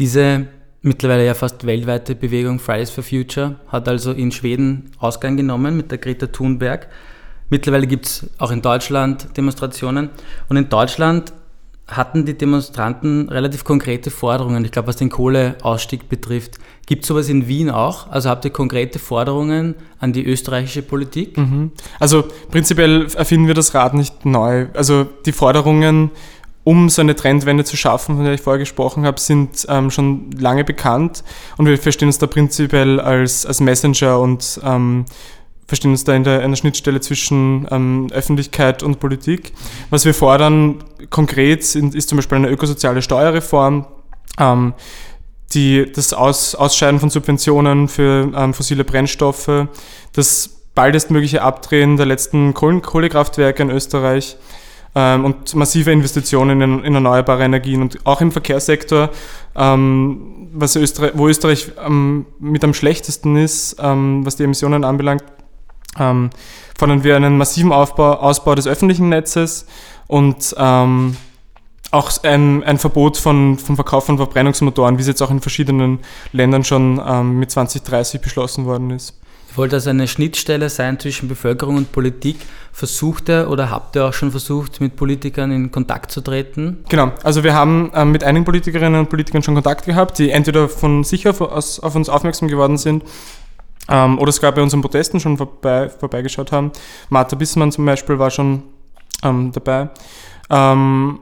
Diese 0.00 0.46
mittlerweile 0.80 1.26
ja 1.26 1.34
fast 1.34 1.66
weltweite 1.66 2.14
Bewegung 2.14 2.58
Fridays 2.58 2.88
for 2.88 3.04
Future 3.04 3.56
hat 3.68 3.86
also 3.86 4.12
in 4.12 4.32
Schweden 4.32 4.90
Ausgang 4.98 5.36
genommen 5.36 5.76
mit 5.76 5.90
der 5.90 5.98
Greta 5.98 6.26
Thunberg. 6.26 6.88
Mittlerweile 7.50 7.86
gibt 7.86 8.06
es 8.06 8.30
auch 8.38 8.50
in 8.50 8.62
Deutschland 8.62 9.36
Demonstrationen. 9.36 10.08
Und 10.48 10.56
in 10.56 10.70
Deutschland 10.70 11.34
hatten 11.86 12.24
die 12.24 12.32
Demonstranten 12.32 13.28
relativ 13.28 13.64
konkrete 13.64 14.10
Forderungen. 14.10 14.64
Ich 14.64 14.72
glaube, 14.72 14.88
was 14.88 14.96
den 14.96 15.10
Kohleausstieg 15.10 16.08
betrifft. 16.08 16.58
Gibt 16.86 17.02
es 17.02 17.08
sowas 17.08 17.28
in 17.28 17.46
Wien 17.46 17.68
auch? 17.68 18.10
Also 18.10 18.30
habt 18.30 18.44
ihr 18.46 18.52
konkrete 18.52 18.98
Forderungen 18.98 19.74
an 19.98 20.12
die 20.12 20.24
österreichische 20.24 20.82
Politik? 20.82 21.36
Mhm. 21.36 21.72
Also 21.98 22.24
prinzipiell 22.50 23.06
erfinden 23.14 23.48
wir 23.48 23.54
das 23.54 23.74
Rad 23.74 23.94
nicht 23.94 24.24
neu. 24.24 24.68
Also 24.72 25.04
die 25.26 25.32
Forderungen, 25.32 26.10
um 26.70 26.88
so 26.88 27.02
eine 27.02 27.16
Trendwende 27.16 27.64
zu 27.64 27.76
schaffen, 27.76 28.14
von 28.14 28.24
der 28.24 28.34
ich 28.34 28.42
vorher 28.42 28.60
gesprochen 28.60 29.04
habe, 29.04 29.18
sind 29.18 29.66
ähm, 29.68 29.90
schon 29.90 30.30
lange 30.38 30.62
bekannt 30.62 31.24
und 31.56 31.66
wir 31.66 31.76
verstehen 31.76 32.06
uns 32.06 32.18
da 32.18 32.28
prinzipiell 32.28 33.00
als, 33.00 33.44
als 33.44 33.58
Messenger 33.58 34.20
und 34.20 34.60
ähm, 34.62 35.04
verstehen 35.66 35.90
uns 35.90 36.04
da 36.04 36.14
in 36.14 36.22
der, 36.22 36.42
in 36.44 36.52
der 36.52 36.56
Schnittstelle 36.56 37.00
zwischen 37.00 37.66
ähm, 37.72 38.06
Öffentlichkeit 38.12 38.84
und 38.84 39.00
Politik. 39.00 39.52
Was 39.90 40.04
wir 40.04 40.14
fordern 40.14 40.84
konkret 41.10 41.64
sind, 41.64 41.96
ist 41.96 42.08
zum 42.08 42.14
Beispiel 42.18 42.38
eine 42.38 42.50
ökosoziale 42.50 43.02
Steuerreform, 43.02 43.86
ähm, 44.38 44.72
die, 45.52 45.90
das 45.90 46.12
Aus, 46.12 46.54
Ausscheiden 46.54 47.00
von 47.00 47.10
Subventionen 47.10 47.88
für 47.88 48.30
ähm, 48.32 48.54
fossile 48.54 48.84
Brennstoffe, 48.84 49.66
das 50.12 50.50
baldestmögliche 50.76 51.42
Abdrehen 51.42 51.96
der 51.96 52.06
letzten 52.06 52.54
Kohlekraftwerke 52.54 53.60
in 53.60 53.70
Österreich 53.70 54.36
ähm, 54.94 55.24
und 55.24 55.54
massive 55.54 55.92
Investitionen 55.92 56.60
in, 56.60 56.84
in, 56.84 56.94
erneuerbare 56.94 57.44
Energien 57.44 57.82
und 57.82 57.98
auch 58.04 58.20
im 58.20 58.32
Verkehrssektor, 58.32 59.10
ähm, 59.56 60.48
was 60.52 60.76
Österreich, 60.76 61.12
wo 61.14 61.28
Österreich 61.28 61.72
ähm, 61.84 62.26
mit 62.38 62.64
am 62.64 62.74
schlechtesten 62.74 63.36
ist, 63.36 63.76
ähm, 63.80 64.26
was 64.26 64.36
die 64.36 64.44
Emissionen 64.44 64.84
anbelangt, 64.84 65.24
ähm, 65.98 66.30
fordern 66.78 67.04
wir 67.04 67.16
einen 67.16 67.38
massiven 67.38 67.72
Aufbau, 67.72 68.14
Ausbau 68.14 68.54
des 68.54 68.66
öffentlichen 68.66 69.08
Netzes 69.08 69.66
und 70.06 70.54
auch 71.92 72.10
ein, 72.22 72.62
ein 72.62 72.78
Verbot 72.78 73.16
von, 73.16 73.58
vom 73.58 73.74
Verkauf 73.74 74.06
von 74.06 74.16
Verbrennungsmotoren, 74.16 74.96
wie 74.96 75.02
es 75.02 75.08
jetzt 75.08 75.22
auch 75.22 75.30
in 75.30 75.40
verschiedenen 75.40 75.98
Ländern 76.32 76.64
schon 76.64 77.00
ähm, 77.04 77.38
mit 77.38 77.50
2030 77.50 78.20
beschlossen 78.20 78.64
worden 78.64 78.90
ist. 78.90 79.19
Ich 79.50 79.56
wollte 79.56 79.76
also 79.76 79.90
eine 79.90 80.06
Schnittstelle 80.06 80.70
sein 80.70 81.00
zwischen 81.00 81.28
Bevölkerung 81.28 81.76
und 81.76 81.90
Politik. 81.90 82.36
Versucht 82.72 83.28
ihr 83.28 83.50
oder 83.50 83.68
habt 83.68 83.96
ihr 83.96 84.04
auch 84.04 84.12
schon 84.12 84.30
versucht, 84.30 84.80
mit 84.80 84.94
Politikern 84.94 85.50
in 85.50 85.72
Kontakt 85.72 86.12
zu 86.12 86.20
treten? 86.20 86.84
Genau, 86.88 87.10
also 87.24 87.42
wir 87.42 87.52
haben 87.52 87.90
ähm, 87.92 88.12
mit 88.12 88.22
einigen 88.22 88.44
Politikerinnen 88.44 89.00
und 89.00 89.10
Politikern 89.10 89.42
schon 89.42 89.54
Kontakt 89.54 89.84
gehabt, 89.84 90.20
die 90.20 90.30
entweder 90.30 90.68
von 90.68 91.02
sich 91.02 91.28
auf, 91.28 91.40
aus, 91.40 91.80
auf 91.80 91.96
uns 91.96 92.08
aufmerksam 92.08 92.46
geworden 92.46 92.78
sind 92.78 93.02
ähm, 93.88 94.20
oder 94.20 94.30
sogar 94.30 94.52
bei 94.52 94.62
unseren 94.62 94.82
Protesten 94.82 95.18
schon 95.18 95.36
vorbei, 95.36 95.88
vorbeigeschaut 95.88 96.52
haben. 96.52 96.70
Martha 97.08 97.34
Bismann 97.34 97.72
zum 97.72 97.84
Beispiel 97.84 98.20
war 98.20 98.30
schon 98.30 98.62
ähm, 99.24 99.50
dabei. 99.50 99.90
Ähm, 100.48 101.18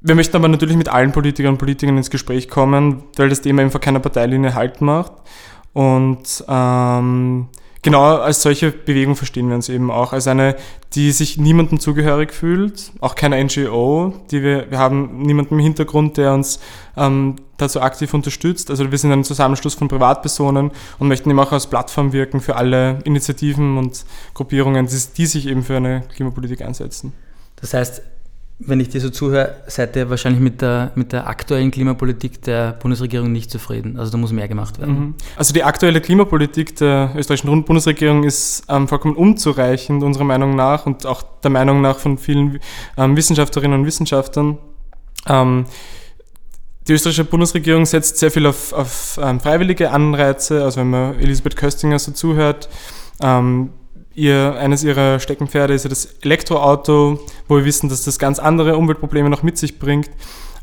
wir 0.00 0.14
möchten 0.14 0.34
aber 0.34 0.48
natürlich 0.48 0.78
mit 0.78 0.88
allen 0.88 1.12
Politikern 1.12 1.52
und 1.52 1.58
Politikern 1.58 1.98
ins 1.98 2.08
Gespräch 2.08 2.48
kommen, 2.48 3.02
weil 3.16 3.28
das 3.28 3.42
Thema 3.42 3.68
vor 3.68 3.82
keiner 3.82 4.00
Parteilinie 4.00 4.54
Halt 4.54 4.80
macht. 4.80 5.12
Und 5.72 6.44
ähm, 6.48 7.48
genau 7.82 8.16
als 8.16 8.42
solche 8.42 8.72
Bewegung 8.72 9.16
verstehen 9.16 9.48
wir 9.48 9.54
uns 9.54 9.68
eben 9.68 9.90
auch. 9.90 10.12
Als 10.12 10.26
eine, 10.26 10.56
die 10.94 11.12
sich 11.12 11.38
niemandem 11.38 11.78
zugehörig 11.80 12.32
fühlt, 12.32 12.92
auch 13.00 13.14
keine 13.14 13.42
NGO. 13.42 14.14
Die 14.30 14.42
wir, 14.42 14.70
wir 14.70 14.78
haben 14.78 15.22
niemanden 15.22 15.54
im 15.54 15.60
Hintergrund, 15.60 16.16
der 16.16 16.34
uns 16.34 16.60
ähm, 16.96 17.36
dazu 17.56 17.80
aktiv 17.80 18.12
unterstützt. 18.14 18.70
Also 18.70 18.90
wir 18.90 18.98
sind 18.98 19.12
ein 19.12 19.24
Zusammenschluss 19.24 19.74
von 19.74 19.88
Privatpersonen 19.88 20.70
und 20.98 21.08
möchten 21.08 21.30
eben 21.30 21.38
auch 21.38 21.52
als 21.52 21.66
Plattform 21.66 22.12
wirken 22.12 22.40
für 22.40 22.56
alle 22.56 22.98
Initiativen 23.04 23.78
und 23.78 24.04
Gruppierungen, 24.34 24.86
die, 24.86 24.98
die 25.16 25.26
sich 25.26 25.46
eben 25.46 25.62
für 25.62 25.76
eine 25.76 26.02
Klimapolitik 26.14 26.62
einsetzen. 26.62 27.12
Das 27.56 27.74
heißt, 27.74 28.02
wenn 28.62 28.78
ich 28.78 28.90
dir 28.90 29.00
so 29.00 29.08
zuhöre, 29.08 29.56
seid 29.66 29.96
ihr 29.96 30.10
wahrscheinlich 30.10 30.40
mit 30.40 30.60
der, 30.60 30.92
mit 30.94 31.12
der 31.12 31.26
aktuellen 31.26 31.70
Klimapolitik 31.70 32.42
der 32.42 32.72
Bundesregierung 32.72 33.32
nicht 33.32 33.50
zufrieden. 33.50 33.98
Also 33.98 34.12
da 34.12 34.18
muss 34.18 34.32
mehr 34.32 34.48
gemacht 34.48 34.78
werden. 34.78 34.94
Mhm. 34.94 35.14
Also 35.36 35.54
die 35.54 35.64
aktuelle 35.64 36.00
Klimapolitik 36.00 36.76
der 36.76 37.12
österreichischen 37.16 37.64
Bundesregierung 37.64 38.24
ist 38.24 38.64
ähm, 38.68 38.86
vollkommen 38.86 39.16
unzureichend, 39.16 40.02
unserer 40.02 40.24
Meinung 40.24 40.54
nach, 40.56 40.84
und 40.84 41.06
auch 41.06 41.22
der 41.42 41.50
Meinung 41.50 41.80
nach 41.80 41.98
von 41.98 42.18
vielen 42.18 42.60
ähm, 42.98 43.16
Wissenschaftlerinnen 43.16 43.80
und 43.80 43.86
Wissenschaftlern. 43.86 44.58
Ähm, 45.26 45.64
die 46.86 46.92
österreichische 46.92 47.24
Bundesregierung 47.24 47.86
setzt 47.86 48.18
sehr 48.18 48.30
viel 48.30 48.46
auf, 48.46 48.72
auf 48.74 49.18
ähm, 49.22 49.40
freiwillige 49.40 49.90
Anreize. 49.90 50.64
Also 50.64 50.80
wenn 50.80 50.90
man 50.90 51.18
Elisabeth 51.18 51.56
Köstinger 51.56 51.98
so 51.98 52.12
zuhört, 52.12 52.68
ähm, 53.22 53.70
ihr, 54.20 54.54
eines 54.58 54.84
ihrer 54.84 55.18
Steckenpferde 55.18 55.74
ist 55.74 55.84
ja 55.84 55.90
das 55.90 56.04
Elektroauto, 56.22 57.18
wo 57.48 57.56
wir 57.56 57.64
wissen, 57.64 57.88
dass 57.88 58.04
das 58.04 58.18
ganz 58.18 58.38
andere 58.38 58.76
Umweltprobleme 58.76 59.30
noch 59.30 59.42
mit 59.42 59.58
sich 59.58 59.78
bringt. 59.78 60.10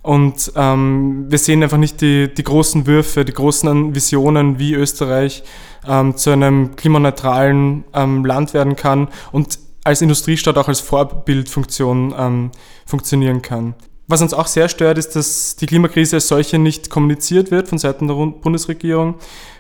Und 0.04 0.54
ähm, 0.56 1.26
wir 1.28 1.38
sehen 1.38 1.64
einfach 1.64 1.78
nicht 1.78 2.00
die, 2.00 2.34
die 2.34 2.44
großen 2.44 2.88
Würfe, 2.88 3.26
die 3.26 3.34
großen 3.34 3.94
Visionen, 3.94 4.60
wie 4.60 4.74
Österreich 4.74 5.44
ähm, 5.86 6.16
zu 6.16 6.30
einem 6.30 6.76
klimaneutralen 6.76 7.84
ähm, 7.94 8.24
Land 8.24 8.54
werden 8.54 8.76
kann 8.76 9.10
und 9.32 9.60
als 9.84 10.02
Industriestadt 10.02 10.58
auch 10.58 10.68
als 10.68 10.80
Vorbildfunktion 10.80 12.14
ähm, 12.18 12.52
funktionieren 12.86 13.42
kann. 13.42 13.74
Was 14.08 14.22
uns 14.22 14.34
auch 14.34 14.48
sehr 14.48 14.70
stört, 14.70 14.98
ist, 14.98 15.16
dass 15.16 15.58
die 15.58 15.66
Klimakrise 15.66 16.18
als 16.18 16.28
solche 16.28 16.60
nicht 16.60 16.90
kommuniziert 16.90 17.52
wird 17.52 17.68
von 17.68 17.78
Seiten 17.78 18.08
der 18.08 18.16
Bundesregierung, 18.16 19.16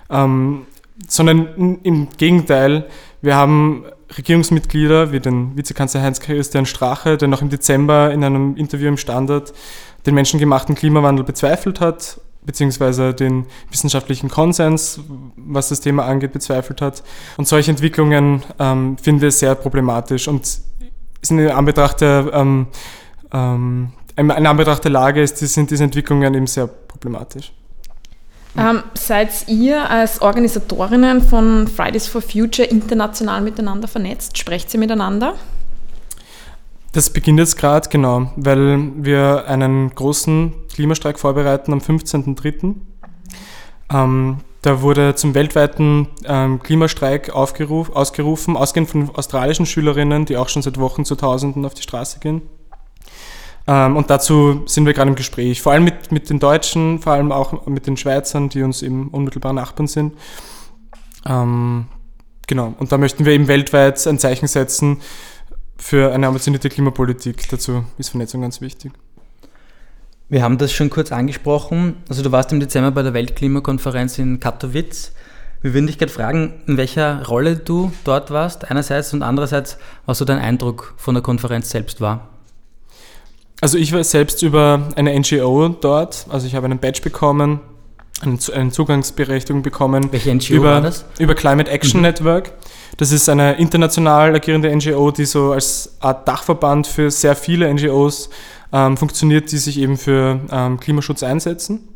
ähm, 0.09 0.65
sondern 1.07 1.79
im 1.83 2.07
Gegenteil, 2.17 2.87
wir 3.21 3.35
haben 3.35 3.85
Regierungsmitglieder 4.17 5.11
wie 5.11 5.19
den 5.19 5.57
Vizekanzler 5.57 6.01
Heinz-Christian 6.01 6.65
Strache, 6.65 7.17
der 7.17 7.27
noch 7.27 7.41
im 7.41 7.49
Dezember 7.49 8.11
in 8.11 8.23
einem 8.23 8.55
Interview 8.55 8.87
im 8.87 8.97
Standard 8.97 9.53
den 10.05 10.15
menschengemachten 10.15 10.75
Klimawandel 10.75 11.25
bezweifelt 11.25 11.81
hat, 11.81 12.21
beziehungsweise 12.45 13.13
den 13.13 13.45
wissenschaftlichen 13.69 14.29
Konsens, 14.29 15.01
was 15.35 15.69
das 15.69 15.81
Thema 15.81 16.05
angeht, 16.05 16.31
bezweifelt 16.31 16.81
hat. 16.81 17.03
Und 17.35 17.47
solche 17.47 17.71
Entwicklungen 17.71 18.43
ähm, 18.59 18.97
finden 18.97 19.21
wir 19.21 19.31
sehr 19.31 19.55
problematisch 19.55 20.27
und 20.27 20.61
in 21.29 21.49
Anbetracht 21.49 21.99
der, 22.01 22.29
ähm, 22.31 22.67
ähm, 23.33 23.91
in 24.15 24.31
Anbetracht 24.31 24.83
der 24.83 24.91
Lage 24.91 25.21
ist, 25.21 25.37
sind 25.37 25.71
diese 25.71 25.83
Entwicklungen 25.83 26.33
eben 26.33 26.47
sehr 26.47 26.67
problematisch. 26.67 27.51
Ähm, 28.55 28.83
seid 28.93 29.47
ihr 29.47 29.89
als 29.89 30.21
Organisatorinnen 30.21 31.21
von 31.21 31.67
Fridays 31.67 32.07
for 32.07 32.21
Future 32.21 32.67
international 32.67 33.41
miteinander 33.41 33.87
vernetzt? 33.87 34.37
Sprecht 34.37 34.73
ihr 34.73 34.79
miteinander? 34.79 35.35
Das 36.93 37.09
beginnt 37.09 37.39
jetzt 37.39 37.57
gerade, 37.57 37.89
genau, 37.89 38.31
weil 38.35 38.91
wir 38.95 39.45
einen 39.47 39.93
großen 39.93 40.53
Klimastreik 40.73 41.19
vorbereiten 41.19 41.73
am 41.73 41.79
15.03. 41.79 42.75
Ähm, 43.93 44.37
da 44.63 44.81
wurde 44.81 45.15
zum 45.15 45.35
weltweiten 45.35 46.07
ähm, 46.25 46.59
Klimastreik 46.61 47.29
ausgerufen, 47.29 48.57
ausgehend 48.57 48.89
von 48.89 49.09
australischen 49.15 49.65
Schülerinnen, 49.65 50.25
die 50.25 50.37
auch 50.37 50.49
schon 50.49 50.61
seit 50.61 50.79
Wochen 50.79 51.05
zu 51.05 51.15
Tausenden 51.15 51.65
auf 51.65 51.73
die 51.73 51.83
Straße 51.83 52.19
gehen. 52.19 52.41
Ähm, 53.67 53.97
und 53.97 54.09
dazu 54.09 54.63
sind 54.65 54.85
wir 54.85 54.93
gerade 54.93 55.09
im 55.09 55.15
Gespräch, 55.15 55.61
vor 55.61 55.73
allem 55.73 55.83
mit, 55.83 56.11
mit 56.11 56.29
den 56.29 56.39
Deutschen, 56.39 56.99
vor 56.99 57.13
allem 57.13 57.31
auch 57.31 57.67
mit 57.67 57.85
den 57.85 57.97
Schweizern, 57.97 58.49
die 58.49 58.63
uns 58.63 58.81
eben 58.81 59.09
unmittelbar 59.09 59.53
Nachbarn 59.53 59.87
sind. 59.87 60.13
Ähm, 61.25 61.87
genau, 62.47 62.73
und 62.79 62.91
da 62.91 62.97
möchten 62.97 63.25
wir 63.25 63.33
eben 63.33 63.47
weltweit 63.47 64.05
ein 64.07 64.19
Zeichen 64.19 64.47
setzen 64.47 65.01
für 65.77 66.13
eine 66.13 66.27
ambitionierte 66.27 66.69
Klimapolitik. 66.69 67.47
Dazu 67.49 67.83
ist 67.97 68.09
Vernetzung 68.09 68.41
ganz 68.41 68.61
wichtig. 68.61 68.93
Wir 70.29 70.43
haben 70.43 70.57
das 70.57 70.71
schon 70.71 70.89
kurz 70.89 71.11
angesprochen. 71.11 71.97
Also 72.09 72.23
du 72.23 72.31
warst 72.31 72.51
im 72.51 72.59
Dezember 72.59 72.91
bei 72.91 73.03
der 73.03 73.13
Weltklimakonferenz 73.13 74.17
in 74.17 74.39
Katowice. 74.39 75.13
Wir 75.61 75.73
würden 75.73 75.87
dich 75.87 75.97
gerade 75.97 76.11
fragen, 76.11 76.61
in 76.67 76.77
welcher 76.77 77.25
Rolle 77.25 77.55
du 77.55 77.91
dort 78.03 78.29
warst, 78.31 78.69
einerseits 78.69 79.13
und 79.13 79.23
andererseits, 79.23 79.77
was 80.05 80.17
so 80.17 80.25
dein 80.25 80.39
Eindruck 80.39 80.93
von 80.97 81.15
der 81.15 81.23
Konferenz 81.23 81.69
selbst 81.69 81.99
war. 81.99 82.36
Also 83.59 83.77
ich 83.77 83.91
war 83.91 84.03
selbst 84.03 84.43
über 84.43 84.89
eine 84.95 85.19
NGO 85.19 85.69
dort, 85.69 86.27
also 86.29 86.45
ich 86.45 86.53
habe 86.53 86.65
einen 86.65 86.79
Badge 86.79 87.01
bekommen, 87.01 87.59
eine 88.21 88.71
Zugangsberechtigung 88.71 89.61
bekommen. 89.61 90.11
Welche 90.11 90.33
NGO 90.33 90.53
über, 90.53 90.71
war 90.73 90.81
das? 90.81 91.05
Über 91.19 91.35
Climate 91.35 91.69
Action 91.69 91.99
mhm. 91.99 92.07
Network. 92.07 92.51
Das 92.97 93.11
ist 93.11 93.29
eine 93.29 93.57
international 93.57 94.35
agierende 94.35 94.75
NGO, 94.75 95.11
die 95.11 95.25
so 95.25 95.51
als 95.51 95.97
Art 95.99 96.27
Dachverband 96.27 96.87
für 96.87 97.11
sehr 97.11 97.35
viele 97.35 97.71
NGOs 97.71 98.29
ähm, 98.73 98.97
funktioniert, 98.97 99.51
die 99.51 99.57
sich 99.57 99.79
eben 99.79 99.97
für 99.97 100.39
ähm, 100.51 100.79
Klimaschutz 100.79 101.23
einsetzen. 101.23 101.87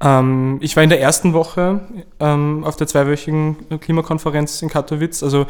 Ähm, 0.00 0.58
ich 0.60 0.74
war 0.74 0.82
in 0.82 0.90
der 0.90 1.00
ersten 1.00 1.32
Woche 1.32 1.80
ähm, 2.18 2.64
auf 2.64 2.76
der 2.76 2.88
zweiwöchigen 2.88 3.78
Klimakonferenz 3.80 4.60
in 4.62 4.68
Katowice. 4.68 5.22
Also 5.22 5.46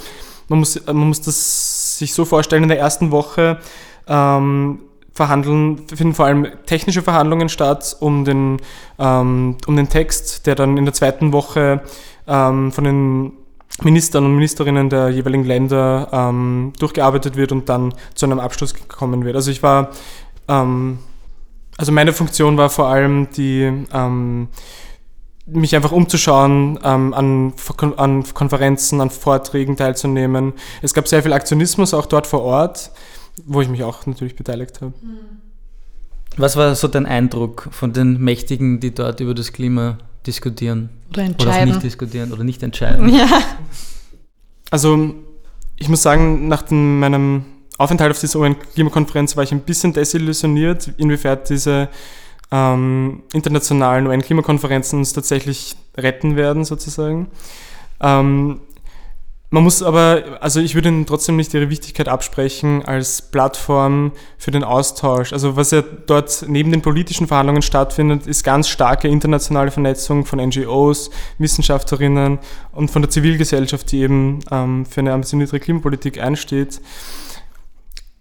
man 0.49 0.59
muss, 0.59 0.81
man 0.87 0.97
muss 0.97 1.23
das 1.23 1.99
sich 1.99 2.13
so 2.13 2.25
vorstellen, 2.25 2.63
in 2.63 2.69
der 2.69 2.79
ersten 2.79 3.11
Woche 3.11 3.59
ähm, 4.07 4.81
verhandeln, 5.13 5.87
finden 5.89 6.15
vor 6.15 6.27
allem 6.27 6.47
technische 6.67 7.03
Verhandlungen 7.03 7.49
statt 7.49 7.97
um 8.01 8.25
den, 8.25 8.59
ähm, 8.99 9.57
um 9.67 9.77
den 9.77 9.89
Text, 9.89 10.47
der 10.47 10.55
dann 10.55 10.77
in 10.77 10.85
der 10.85 10.95
zweiten 10.95 11.33
Woche 11.33 11.83
ähm, 12.27 12.73
von 12.73 12.85
den 12.85 13.33
Ministern 13.83 14.25
und 14.25 14.35
Ministerinnen 14.35 14.91
der 14.91 15.11
jeweiligen 15.11 15.45
Länder 15.45 16.09
ähm, 16.13 16.73
durchgearbeitet 16.79 17.37
wird 17.37 17.53
und 17.53 17.69
dann 17.69 17.95
zu 18.15 18.27
einem 18.27 18.39
Abschluss 18.39 18.75
gekommen 18.75 19.25
wird. 19.25 19.35
Also 19.35 19.51
ich 19.51 19.63
war, 19.63 19.91
ähm, 20.49 20.99
also 21.77 21.93
meine 21.93 22.13
Funktion 22.13 22.57
war 22.57 22.71
vor 22.71 22.89
allem 22.89 23.29
die, 23.37 23.87
ähm, 23.93 24.49
mich 25.47 25.75
einfach 25.75 25.93
umzuschauen, 25.93 26.79
ähm, 26.85 27.15
an, 27.15 27.55
an 27.97 28.25
Konferenzen, 28.35 29.01
an 29.01 29.11
Vorträgen 29.11 29.77
teilzunehmen. 29.77 30.53
Es 30.83 30.95
gab 30.95 31.09
sehr 31.09 31.23
viel 31.23 31.33
Aktionismus 31.33 31.95
auch 31.95 32.07
dort 32.07 32.27
vor 32.27 32.43
Ort 32.43 32.93
wo 33.47 33.61
ich 33.61 33.69
mich 33.69 33.83
auch 33.83 34.07
natürlich 34.07 34.37
beteiligt 34.37 34.81
habe. 34.81 34.93
Was 36.37 36.57
war 36.57 36.75
so 36.75 36.89
dein 36.89 37.07
Eindruck 37.07 37.69
von 37.71 37.93
den 37.93 38.21
Mächtigen, 38.21 38.81
die 38.81 38.95
dort 38.95 39.21
über 39.21 39.35
das 39.35 39.53
Klima 39.53 39.99
diskutieren? 40.27 40.91
Oder 41.11 41.25
entscheiden. 41.25 41.53
Oder 41.53 41.67
nicht 41.67 41.83
diskutieren 41.83 42.33
oder 42.33 42.45
nicht 42.45 42.63
entscheiden? 42.63 43.09
Ja. 43.09 43.27
Also, 44.71 45.15
ich 45.77 45.91
muss 45.91 46.03
sagen, 46.03 46.49
nach 46.49 46.63
den, 46.63 46.99
meinem 46.99 47.45
Aufenthalt 47.77 48.11
auf 48.11 48.21
dieser 48.21 48.39
UN-Klimakonferenz 48.39 49.37
war 49.37 49.45
ich 49.45 49.53
ein 49.53 49.61
bisschen 49.61 49.93
desillusioniert, 49.93 50.93
inwiefern 50.97 51.41
diese 51.47 51.89
ähm, 52.51 53.23
internationalen 53.33 54.07
UN-Klimakonferenzen 54.07 55.01
uns 55.01 55.13
tatsächlich 55.13 55.77
retten 55.97 56.37
werden, 56.37 56.65
sozusagen. 56.65 57.29
Ähm, 58.01 58.61
man 59.53 59.65
muss 59.65 59.83
aber, 59.83 60.39
also 60.41 60.61
ich 60.61 60.75
würde 60.75 60.89
Ihnen 60.89 61.05
trotzdem 61.05 61.37
nicht 61.37 61.53
Ihre 61.53 61.69
Wichtigkeit 61.69 62.09
absprechen 62.09 62.87
als 62.87 63.21
Plattform 63.21 64.13
für 64.39 64.51
den 64.51 64.65
Austausch. 64.65 65.35
Also 65.35 65.57
was 65.57 65.73
ja 65.73 65.83
dort 65.83 66.47
neben 66.49 66.73
den 66.73 66.81
politischen 66.81 67.27
Verhandlungen 67.27 67.61
stattfindet, 67.61 68.27
ist 68.27 68.45
ganz 68.45 68.71
starke 68.71 69.09
internationale 69.09 69.71
Vernetzung 69.71 70.25
von 70.25 70.39
NGOs, 70.39 71.11
Wissenschaftlerinnen 71.37 72.39
und 72.73 72.91
von 72.91 73.03
der 73.03 73.11
Zivilgesellschaft, 73.11 73.93
die 73.93 74.01
eben 74.01 74.39
ähm, 74.51 74.87
für 74.87 75.01
eine 75.01 75.13
ambitionierte 75.13 75.61
Klimapolitik 75.61 76.19
einsteht. 76.19 76.81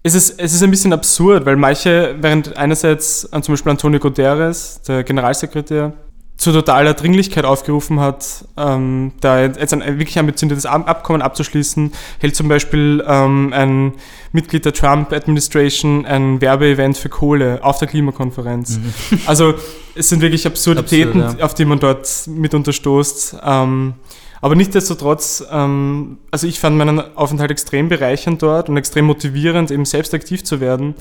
es 0.03 0.13
ist, 0.13 0.37
es 0.37 0.53
ist 0.53 0.61
ein 0.63 0.71
bisschen 0.71 0.91
absurd, 0.91 1.45
weil 1.45 1.55
manche, 1.55 2.13
während 2.19 2.57
einerseits 2.57 3.21
zum 3.21 3.53
Beispiel 3.53 3.71
Antonio 3.71 4.01
Guterres, 4.01 4.81
der 4.85 5.05
Generalsekretär, 5.05 5.93
zu 6.41 6.51
totaler 6.51 6.95
Dringlichkeit 6.95 7.45
aufgerufen 7.45 7.99
hat, 7.99 8.45
ähm, 8.57 9.11
da 9.21 9.43
jetzt 9.43 9.71
ein 9.75 9.81
wirklich 9.99 10.17
ambitioniertes 10.17 10.65
Abkommen 10.65 11.21
abzuschließen, 11.21 11.93
hält 12.17 12.35
zum 12.35 12.47
Beispiel 12.47 13.03
ähm, 13.07 13.53
ein 13.53 13.93
Mitglied 14.31 14.65
der 14.65 14.73
Trump-Administration 14.73 16.03
ein 16.07 16.41
Werbeevent 16.41 16.97
für 16.97 17.09
Kohle 17.09 17.59
auf 17.61 17.77
der 17.77 17.87
Klimakonferenz. 17.87 18.79
Mhm. 18.79 19.19
Also 19.27 19.53
es 19.93 20.09
sind 20.09 20.21
wirklich 20.21 20.47
Absurditäten, 20.47 21.21
Absurd, 21.21 21.39
ja. 21.39 21.45
auf 21.45 21.53
die 21.53 21.65
man 21.65 21.79
dort 21.79 22.09
mit 22.25 22.55
unterstoßt. 22.55 23.37
Ähm, 23.43 23.93
aber 24.41 24.55
nichtsdestotrotz, 24.55 25.45
ähm, 25.51 26.17
also 26.31 26.47
ich 26.47 26.59
fand 26.59 26.75
meinen 26.75 27.15
Aufenthalt 27.15 27.51
extrem 27.51 27.87
bereichernd 27.87 28.41
dort 28.41 28.67
und 28.67 28.77
extrem 28.77 29.05
motivierend, 29.05 29.69
eben 29.69 29.85
selbst 29.85 30.11
aktiv 30.15 30.43
zu 30.43 30.59
werden. 30.59 30.95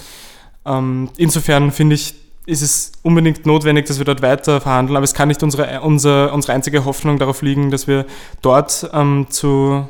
Ähm, 0.66 1.08
insofern 1.16 1.70
finde 1.70 1.94
ich, 1.94 2.14
ist 2.50 2.62
es 2.62 2.92
unbedingt 3.02 3.46
notwendig, 3.46 3.86
dass 3.86 3.98
wir 3.98 4.04
dort 4.04 4.22
weiter 4.22 4.60
verhandeln, 4.60 4.96
aber 4.96 5.04
es 5.04 5.14
kann 5.14 5.28
nicht 5.28 5.42
unsere, 5.42 5.80
unsere, 5.80 6.32
unsere 6.32 6.52
einzige 6.52 6.84
Hoffnung 6.84 7.18
darauf 7.18 7.42
liegen, 7.42 7.70
dass 7.70 7.86
wir 7.86 8.04
dort 8.42 8.90
ähm, 8.92 9.26
zu 9.30 9.88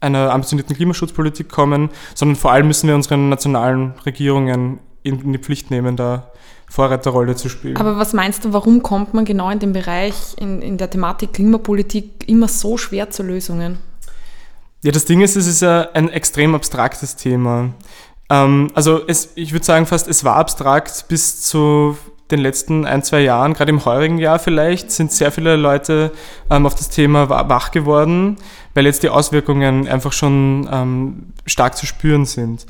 einer 0.00 0.32
ambitionierten 0.32 0.74
Klimaschutzpolitik 0.74 1.48
kommen, 1.48 1.90
sondern 2.14 2.36
vor 2.36 2.52
allem 2.52 2.66
müssen 2.68 2.88
wir 2.88 2.94
unsere 2.94 3.18
nationalen 3.18 3.94
Regierungen 4.06 4.78
in, 5.02 5.20
in 5.20 5.32
die 5.32 5.38
Pflicht 5.38 5.70
nehmen, 5.70 5.96
da 5.96 6.30
Vorreiterrolle 6.70 7.34
zu 7.34 7.48
spielen. 7.48 7.76
Aber 7.76 7.96
was 7.96 8.12
meinst 8.12 8.44
du, 8.44 8.52
warum 8.52 8.82
kommt 8.82 9.14
man 9.14 9.24
genau 9.24 9.50
in 9.50 9.58
dem 9.58 9.72
Bereich, 9.72 10.14
in, 10.36 10.60
in 10.60 10.76
der 10.76 10.90
Thematik 10.90 11.32
Klimapolitik 11.32 12.28
immer 12.28 12.48
so 12.48 12.76
schwer 12.76 13.10
zu 13.10 13.22
Lösungen? 13.22 13.78
Ja, 14.82 14.92
das 14.92 15.06
Ding 15.06 15.20
ist, 15.22 15.34
es 15.34 15.46
ist 15.46 15.62
ja 15.62 15.88
ein 15.94 16.08
extrem 16.08 16.54
abstraktes 16.54 17.16
Thema. 17.16 17.70
Ähm, 18.30 18.70
also 18.74 19.00
es, 19.06 19.30
ich 19.34 19.52
würde 19.52 19.64
sagen 19.64 19.86
fast, 19.86 20.08
es 20.08 20.24
war 20.24 20.36
abstrakt 20.36 21.06
bis 21.08 21.42
zu 21.42 21.96
den 22.30 22.40
letzten 22.40 22.84
ein, 22.84 23.02
zwei 23.02 23.20
Jahren, 23.20 23.54
gerade 23.54 23.70
im 23.70 23.84
heurigen 23.84 24.18
Jahr 24.18 24.38
vielleicht, 24.38 24.90
sind 24.90 25.12
sehr 25.12 25.32
viele 25.32 25.56
Leute 25.56 26.12
ähm, 26.50 26.66
auf 26.66 26.74
das 26.74 26.90
Thema 26.90 27.30
wach 27.30 27.70
geworden, 27.70 28.36
weil 28.74 28.84
jetzt 28.84 29.02
die 29.02 29.08
Auswirkungen 29.08 29.88
einfach 29.88 30.12
schon 30.12 30.68
ähm, 30.70 31.32
stark 31.46 31.76
zu 31.76 31.86
spüren 31.86 32.26
sind. 32.26 32.66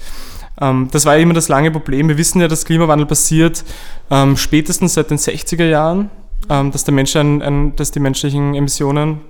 Ähm, 0.61 0.88
das 0.93 1.07
war 1.07 1.17
immer 1.17 1.35
das 1.35 1.49
lange 1.49 1.71
Problem. 1.71 2.09
Wir 2.09 2.19
wissen 2.19 2.41
ja, 2.41 2.49
dass 2.49 2.65
Klimawandel 2.65 3.07
passiert 3.07 3.65
ähm, 4.11 4.37
spätestens 4.37 4.95
seit 4.95 5.11
den 5.11 5.19
60er 5.19 5.67
Jahren, 5.67 6.11
ähm, 6.49 6.71
dass, 6.71 6.85
der 6.85 6.95
Mensch 6.95 7.17
ein, 7.17 7.43
ein, 7.43 7.77
dass 7.77 7.91
die 7.91 8.00
menschlichen 8.00 8.55
Emissionen 8.55 9.21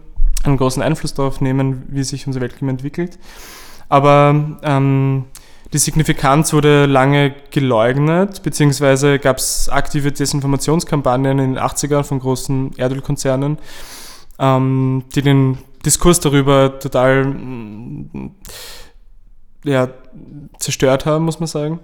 einen 0.44 0.56
großen 0.56 0.82
Einfluss 0.82 1.14
darauf 1.14 1.40
nehmen, 1.40 1.84
wie 1.88 2.04
sich 2.04 2.26
unser 2.26 2.40
Weltklima 2.40 2.70
entwickelt. 2.70 3.18
Aber 3.88 4.58
ähm, 4.62 5.24
die 5.72 5.78
Signifikanz 5.78 6.52
wurde 6.52 6.86
lange 6.86 7.34
geleugnet, 7.50 8.42
beziehungsweise 8.42 9.18
gab 9.18 9.38
es 9.38 9.68
aktive 9.68 10.12
Desinformationskampagnen 10.12 11.38
in 11.38 11.54
den 11.54 11.62
80ern 11.62 12.04
von 12.04 12.20
großen 12.20 12.76
Erdölkonzernen, 12.76 13.58
ähm, 14.38 15.04
die 15.14 15.22
den 15.22 15.58
Diskurs 15.84 16.20
darüber 16.20 16.78
total 16.78 17.34
ja, 19.64 19.88
zerstört 20.58 21.06
haben, 21.06 21.24
muss 21.24 21.40
man 21.40 21.46
sagen. 21.46 21.80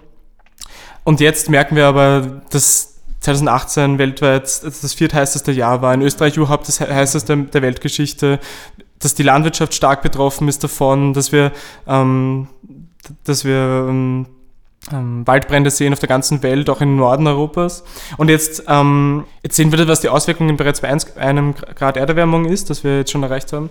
Und 1.05 1.21
jetzt 1.21 1.51
merken 1.51 1.77
wir 1.77 1.87
aber, 1.87 2.43
dass 2.51 2.95
2018 3.21 3.99
weltweit 3.99 4.43
das 4.65 4.95
viertheißeste 4.95 5.53
Jahr 5.53 5.83
war, 5.83 5.95
in 5.95 6.03
Österreich 6.03 6.37
überhaupt 6.37 6.69
das 6.69 6.81
heißeste 6.81 7.37
der 7.45 7.63
Weltgeschichte, 7.63 8.39
dass 8.99 9.15
die 9.15 9.23
Landwirtschaft 9.23 9.75
stark 9.75 10.03
betroffen 10.03 10.49
ist 10.49 10.65
davon, 10.65 11.13
dass 11.15 11.33
wir, 11.33 11.53
ähm, 11.87 12.49
dass 13.25 13.45
wir 13.45 13.87
ähm, 13.89 14.27
ähm, 14.93 15.27
Waldbrände 15.27 15.71
sehen 15.71 15.93
auf 15.93 15.99
der 15.99 16.09
ganzen 16.09 16.43
Welt, 16.43 16.69
auch 16.69 16.81
im 16.81 16.97
Norden 16.97 17.27
Europas. 17.27 17.85
Und 18.17 18.29
jetzt, 18.29 18.65
ähm, 18.69 19.25
jetzt 19.43 19.57
sehen 19.57 19.73
wir, 19.73 19.89
was 19.89 20.01
die 20.01 20.09
Auswirkungen 20.09 20.57
bereits 20.57 20.81
bei 20.81 20.89
einem 21.17 21.55
Grad 21.55 21.97
Erderwärmung 21.97 22.45
ist, 22.45 22.71
das 22.71 22.85
wir 22.85 22.99
jetzt 22.99 23.11
schon 23.11 23.23
erreicht 23.23 23.53
haben. 23.53 23.71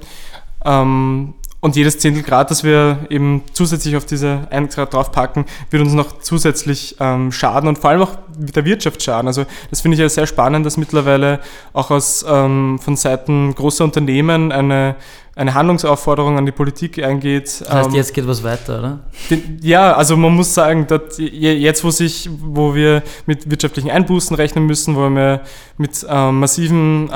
Ähm, 0.65 1.33
und 1.63 1.77
jedes 1.77 1.97
Zehntel 1.97 2.23
Grad, 2.23 2.51
das 2.51 2.65
wir 2.65 2.97
eben 3.09 3.41
zusätzlich 3.53 3.95
auf 3.95 4.03
diese 4.03 4.47
1 4.49 4.75
Grad 4.75 4.93
draufpacken, 4.93 5.45
wird 5.69 5.81
uns 5.81 5.93
noch 5.93 6.19
zusätzlich 6.19 6.97
ähm, 6.99 7.31
schaden 7.31 7.69
und 7.69 7.77
vor 7.77 7.89
allem 7.89 8.01
auch 8.01 8.17
der 8.35 8.65
Wirtschaft 8.65 9.01
schaden. 9.01 9.27
Also 9.27 9.45
das 9.69 9.79
finde 9.79 9.95
ich 9.95 10.01
ja 10.01 10.09
sehr 10.09 10.27
spannend, 10.27 10.65
dass 10.65 10.75
mittlerweile 10.75 11.39
auch 11.71 11.89
aus, 11.89 12.25
ähm, 12.27 12.79
von 12.83 12.97
Seiten 12.97 13.55
großer 13.55 13.85
Unternehmen 13.85 14.51
eine, 14.51 14.97
eine 15.37 15.53
Handlungsaufforderung 15.53 16.37
an 16.37 16.45
die 16.45 16.51
Politik 16.51 17.01
eingeht. 17.01 17.61
Das 17.61 17.73
heißt, 17.73 17.89
ähm, 17.91 17.95
jetzt 17.95 18.13
geht 18.13 18.27
was 18.27 18.43
weiter, 18.43 18.79
oder? 18.79 18.99
Den, 19.29 19.59
ja, 19.61 19.93
also 19.93 20.17
man 20.17 20.35
muss 20.35 20.53
sagen, 20.53 20.85
dass 20.87 21.17
jetzt, 21.17 21.81
wo, 21.85 21.91
sich, 21.91 22.29
wo 22.41 22.75
wir 22.75 23.03
mit 23.25 23.49
wirtschaftlichen 23.49 23.89
Einbußen 23.89 24.35
rechnen 24.35 24.65
müssen, 24.65 24.97
wo 24.97 25.09
wir 25.09 25.39
mit 25.77 26.05
ähm, 26.09 26.41
massiven 26.41 27.09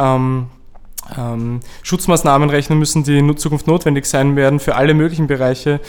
ähm, 1.18 1.60
Schutzmaßnahmen 1.84 2.50
rechnen 2.50 2.80
müssen, 2.80 3.04
die 3.04 3.18
in 3.18 3.38
Zukunft 3.38 3.68
notwendig 3.68 4.06
sein 4.06 4.36
werden 4.36 4.60
für 4.60 4.76
alle 4.76 4.94
möglichen 4.94 5.28
Bereiche 5.28 5.80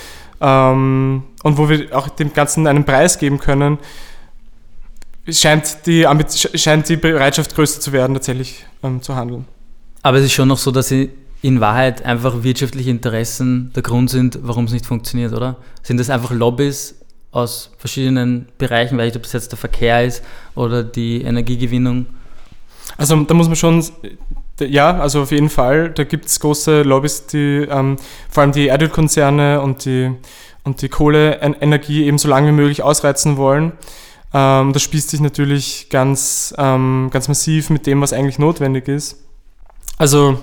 ähm, 0.41 1.25
und 1.43 1.59
wo 1.59 1.69
wir 1.69 1.97
auch 1.97 2.09
dem 2.09 2.33
Ganzen 2.33 2.67
einen 2.67 2.85
Preis 2.85 3.19
geben 3.19 3.39
können, 3.39 3.79
scheint 5.29 5.87
die, 5.87 6.07
scheint 6.55 6.89
die 6.89 6.97
Bereitschaft 6.97 7.55
größer 7.55 7.81
zu 7.81 7.93
werden, 7.93 8.15
tatsächlich 8.15 8.67
ähm, 8.83 9.03
zu 9.03 9.17
handeln. 9.17 9.47
Aber 10.03 10.19
es 10.19 10.25
ist 10.25 10.33
schon 10.33 10.49
noch 10.49 10.59
so, 10.59 10.71
dass 10.71 10.89
sie 10.89 11.11
in 11.43 11.61
Wahrheit 11.61 12.05
einfach 12.05 12.43
wirtschaftliche 12.43 12.91
Interessen 12.91 13.73
der 13.75 13.83
Grund 13.83 14.11
sind, 14.11 14.39
warum 14.43 14.65
es 14.65 14.73
nicht 14.73 14.87
funktioniert, 14.87 15.33
oder? 15.33 15.57
Sind 15.83 15.99
das 15.99 16.11
einfach 16.11 16.33
Lobbys 16.33 16.97
aus 17.31 17.71
verschiedenen 17.79 18.49
Bereichen, 18.59 18.99
weil 18.99 19.09
ich 19.09 19.17
ob 19.17 19.25
es 19.25 19.33
jetzt 19.33 19.53
der 19.53 19.59
Verkehr 19.59 20.05
ist 20.05 20.23
oder 20.55 20.83
die 20.83 21.23
Energiegewinnung? 21.23 22.07
Also 22.97 23.23
da 23.23 23.35
muss 23.35 23.47
man 23.47 23.57
schon 23.57 23.85
ja, 24.61 24.99
also 24.99 25.23
auf 25.23 25.31
jeden 25.31 25.49
Fall. 25.49 25.91
Da 25.91 26.05
gibt 26.05 26.27
es 26.27 26.41
große 26.41 26.83
Lobbys, 26.83 27.27
die 27.27 27.67
ähm, 27.71 27.97
vor 28.31 28.43
allem 28.43 28.53
die 28.53 28.67
Erdölkonzerne 28.67 29.61
und 29.61 29.85
die, 29.85 30.13
und 30.65 30.83
die 30.83 30.89
Kohleenergie 30.89 32.05
eben 32.05 32.19
so 32.19 32.29
lange 32.29 32.49
wie 32.49 32.53
möglich 32.53 32.83
ausreizen 32.83 33.37
wollen. 33.37 33.73
Ähm, 34.33 34.73
das 34.73 34.83
spießt 34.83 35.11
sich 35.11 35.21
natürlich 35.21 35.89
ganz, 35.91 36.55
ähm, 36.59 37.09
ganz 37.13 37.29
massiv 37.29 37.71
mit 37.71 37.87
dem, 37.87 38.01
was 38.01 38.13
eigentlich 38.13 38.39
notwendig 38.39 38.89
ist. 38.89 39.25
Also, 39.97 40.39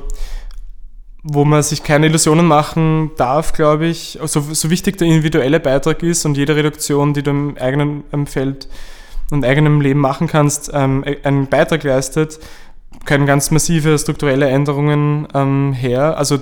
wo 1.23 1.43
man 1.45 1.63
sich 1.63 1.83
keine 1.83 2.07
Illusionen 2.07 2.45
machen 2.45 3.11
darf, 3.17 3.53
glaube 3.53 3.87
ich, 3.87 4.19
so, 4.25 4.41
so 4.41 4.69
wichtig 4.69 4.97
der 4.97 5.07
individuelle 5.07 5.59
Beitrag 5.59 6.03
ist 6.03 6.25
und 6.25 6.37
jede 6.37 6.55
Reduktion, 6.55 7.13
die 7.13 7.23
du 7.23 7.31
im 7.31 7.57
eigenen 7.57 8.27
Feld 8.27 8.67
und 9.31 9.43
eigenem 9.43 9.81
Leben 9.81 9.99
machen 9.99 10.27
kannst, 10.27 10.69
ähm, 10.73 11.03
einen 11.23 11.47
Beitrag 11.47 11.83
leistet, 11.83 12.39
können 13.03 13.25
ganz 13.25 13.51
massive 13.51 13.97
strukturelle 13.97 14.47
Änderungen 14.47 15.27
ähm, 15.33 15.73
her. 15.73 16.17
Also 16.17 16.39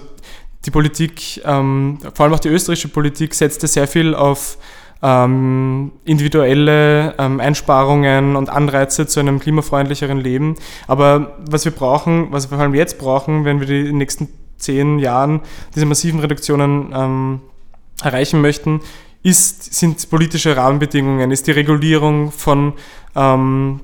die 0.65 0.71
Politik, 0.71 1.41
ähm, 1.45 1.97
vor 2.13 2.25
allem 2.25 2.33
auch 2.33 2.39
die 2.39 2.49
österreichische 2.49 2.87
Politik, 2.87 3.33
setzte 3.33 3.67
sehr 3.67 3.87
viel 3.87 4.15
auf 4.15 4.57
ähm, 5.01 5.91
individuelle 6.05 7.15
ähm, 7.17 7.41
Einsparungen 7.41 8.37
und 8.37 8.49
Anreize 8.49 9.05
zu 9.05 9.19
einem 9.19 9.39
klimafreundlicheren 9.39 10.19
Leben. 10.19 10.55
Aber 10.87 11.37
was 11.49 11.65
wir 11.65 11.73
brauchen, 11.73 12.31
was 12.31 12.49
wir 12.49 12.57
vor 12.57 12.63
allem 12.63 12.73
jetzt 12.73 12.97
brauchen, 12.97 13.43
wenn 13.43 13.59
wir 13.59 13.67
die 13.67 13.91
nächsten 13.91 14.29
zehn 14.57 14.99
Jahren 14.99 15.41
diese 15.75 15.85
massiven 15.85 16.21
Reduktionen 16.21 16.93
ähm, 16.95 17.41
erreichen 18.01 18.39
möchten, 18.39 18.79
ist, 19.23 19.73
sind 19.73 20.09
politische 20.09 20.55
Rahmenbedingungen, 20.55 21.31
ist 21.31 21.47
die 21.47 21.51
Regulierung 21.51 22.31
von 22.31 22.73
ähm, 23.15 23.81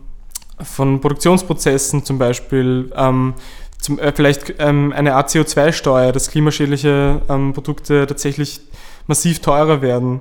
von 0.61 1.01
Produktionsprozessen 1.01 2.03
zum 2.05 2.17
Beispiel, 2.17 2.91
ähm, 2.95 3.33
zum, 3.79 3.99
äh, 3.99 4.11
vielleicht 4.13 4.55
ähm, 4.59 4.93
eine 4.95 5.15
Art 5.15 5.29
CO2-Steuer, 5.29 6.11
dass 6.11 6.29
klimaschädliche 6.29 7.21
ähm, 7.29 7.53
Produkte 7.53 8.05
tatsächlich 8.07 8.61
massiv 9.07 9.39
teurer 9.39 9.81
werden. 9.81 10.19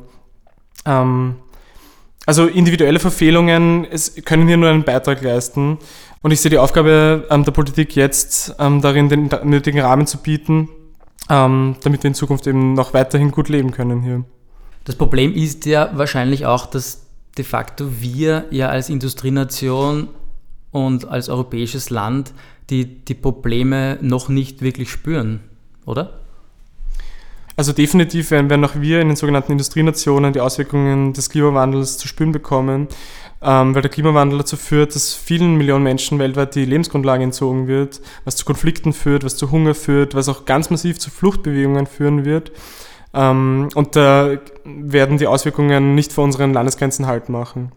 Ähm, 0.84 1.36
also 2.26 2.46
individuelle 2.46 2.98
Verfehlungen 2.98 3.86
können 4.24 4.46
hier 4.46 4.58
nur 4.58 4.68
einen 4.68 4.84
Beitrag 4.84 5.22
leisten. 5.22 5.78
Und 6.20 6.30
ich 6.30 6.40
sehe 6.40 6.50
die 6.50 6.58
Aufgabe 6.58 7.26
ähm, 7.30 7.44
der 7.44 7.52
Politik 7.52 7.96
jetzt 7.96 8.54
ähm, 8.58 8.80
darin, 8.80 9.08
den 9.08 9.30
nötigen 9.44 9.80
Rahmen 9.80 10.06
zu 10.06 10.18
bieten, 10.18 10.68
damit 11.28 12.02
wir 12.02 12.08
in 12.08 12.14
Zukunft 12.14 12.46
eben 12.46 12.72
noch 12.72 12.94
weiterhin 12.94 13.32
gut 13.32 13.50
leben 13.50 13.70
können 13.70 14.00
hier. 14.00 14.24
Das 14.86 14.96
Problem 14.96 15.34
ist 15.34 15.66
ja 15.66 15.90
wahrscheinlich 15.92 16.46
auch, 16.46 16.64
dass 16.64 17.02
de 17.36 17.44
facto 17.44 18.00
wir 18.00 18.46
ja 18.50 18.70
als 18.70 18.88
Industrienation 18.88 20.08
und 20.70 21.08
als 21.08 21.28
europäisches 21.28 21.90
Land 21.90 22.32
die 22.70 22.84
die 23.04 23.14
Probleme 23.14 23.98
noch 24.00 24.28
nicht 24.28 24.62
wirklich 24.62 24.90
spüren, 24.90 25.40
oder? 25.86 26.20
Also 27.56 27.72
definitiv 27.72 28.30
werden, 28.30 28.50
werden 28.50 28.64
auch 28.64 28.76
wir 28.76 29.00
in 29.00 29.08
den 29.08 29.16
sogenannten 29.16 29.52
Industrienationen 29.52 30.32
die 30.32 30.40
Auswirkungen 30.40 31.12
des 31.12 31.28
Klimawandels 31.28 31.98
zu 31.98 32.06
spüren 32.06 32.30
bekommen, 32.30 32.86
ähm, 33.42 33.74
weil 33.74 33.82
der 33.82 33.90
Klimawandel 33.90 34.38
dazu 34.38 34.56
führt, 34.56 34.94
dass 34.94 35.14
vielen 35.14 35.56
Millionen 35.56 35.82
Menschen 35.82 36.20
weltweit 36.20 36.54
die 36.54 36.64
Lebensgrundlage 36.64 37.24
entzogen 37.24 37.66
wird, 37.66 38.00
was 38.24 38.36
zu 38.36 38.44
Konflikten 38.44 38.92
führt, 38.92 39.24
was 39.24 39.36
zu 39.36 39.50
Hunger 39.50 39.74
führt, 39.74 40.14
was 40.14 40.28
auch 40.28 40.44
ganz 40.44 40.70
massiv 40.70 41.00
zu 41.00 41.10
Fluchtbewegungen 41.10 41.86
führen 41.86 42.24
wird. 42.24 42.52
Ähm, 43.12 43.70
und 43.74 43.96
da 43.96 44.38
werden 44.64 45.18
die 45.18 45.26
Auswirkungen 45.26 45.96
nicht 45.96 46.12
vor 46.12 46.24
unseren 46.24 46.52
Landesgrenzen 46.52 47.06
halt 47.06 47.28
machen. 47.28 47.72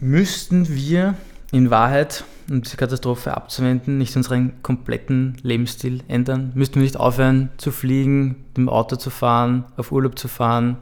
Müssten 0.00 0.74
wir 0.74 1.14
in 1.54 1.70
Wahrheit, 1.70 2.24
um 2.50 2.62
diese 2.62 2.76
Katastrophe 2.76 3.34
abzuwenden, 3.34 3.96
nicht 3.96 4.16
unseren 4.16 4.60
kompletten 4.62 5.36
Lebensstil 5.42 6.02
ändern? 6.08 6.52
Müssten 6.54 6.76
wir 6.76 6.82
nicht 6.82 6.96
aufhören 6.96 7.50
zu 7.56 7.70
fliegen, 7.70 8.28
mit 8.48 8.56
dem 8.56 8.68
Auto 8.68 8.96
zu 8.96 9.10
fahren, 9.10 9.64
auf 9.76 9.92
Urlaub 9.92 10.18
zu 10.18 10.26
fahren? 10.28 10.78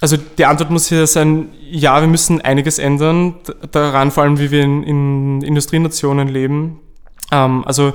Also 0.00 0.16
die 0.16 0.44
Antwort 0.44 0.70
muss 0.70 0.88
hier 0.88 1.06
sein, 1.06 1.48
ja, 1.60 2.00
wir 2.00 2.08
müssen 2.08 2.40
einiges 2.40 2.78
ändern, 2.78 3.34
daran 3.72 4.10
vor 4.10 4.22
allem, 4.22 4.38
wie 4.38 4.50
wir 4.50 4.62
in, 4.62 4.82
in 4.84 5.42
Industrienationen 5.42 6.28
leben. 6.28 6.80
Ähm, 7.32 7.64
also 7.64 7.94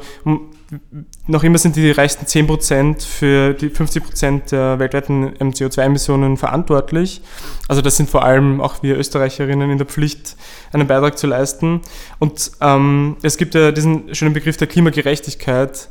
noch 1.28 1.44
immer 1.44 1.58
sind 1.58 1.76
die 1.76 1.92
reichsten 1.92 2.26
10% 2.26 3.06
für 3.06 3.54
die 3.54 3.70
50% 3.70 4.50
der 4.50 4.80
weltweiten 4.80 5.34
ähm, 5.40 5.52
CO2-Emissionen 5.52 6.36
verantwortlich. 6.36 7.22
Also 7.70 7.82
das 7.82 7.96
sind 7.96 8.10
vor 8.10 8.26
allem 8.26 8.60
auch 8.60 8.84
wir 8.84 8.98
Österreicherinnen 8.98 9.72
in 9.72 9.78
der 9.78 9.88
Pflicht, 9.88 10.36
einen 10.74 10.88
Beitrag 10.88 11.18
zu 11.18 11.28
leisten. 11.28 11.82
Und 12.20 12.52
ähm, 12.60 13.16
es 13.22 13.38
gibt 13.38 13.56
ja 13.56 13.72
diesen 13.72 14.14
schönen 14.14 14.34
Begriff 14.34 14.58
der 14.58 14.68
Klimagerechtigkeit, 14.68 15.88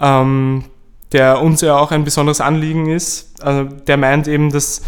ähm, 0.00 0.64
der 1.10 1.42
uns 1.42 1.60
ja 1.60 1.76
auch 1.76 1.90
ein 1.90 2.04
besonderes 2.04 2.40
Anliegen 2.40 2.88
ist. 2.88 3.42
Also 3.42 3.64
der 3.64 3.96
meint 3.96 4.28
eben, 4.28 4.52
dass 4.52 4.82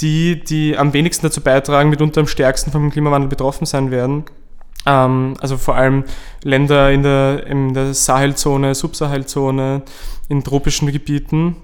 die, 0.00 0.42
die 0.42 0.76
am 0.76 0.92
wenigsten 0.92 1.26
dazu 1.26 1.42
beitragen, 1.42 1.90
mitunter 1.90 2.20
am 2.20 2.26
stärksten 2.26 2.72
vom 2.72 2.90
Klimawandel 2.90 3.28
betroffen 3.28 3.66
sein 3.66 3.90
werden. 3.90 4.24
Ähm, 4.86 5.34
also 5.40 5.56
vor 5.56 5.76
allem 5.76 6.04
Länder 6.42 6.90
in 6.90 7.02
der, 7.02 7.46
in 7.46 7.74
der 7.74 7.94
Sahelzone, 7.94 8.74
Subsahelzone, 8.74 9.82
in 10.28 10.44
tropischen 10.44 10.90
Gebieten, 10.90 11.56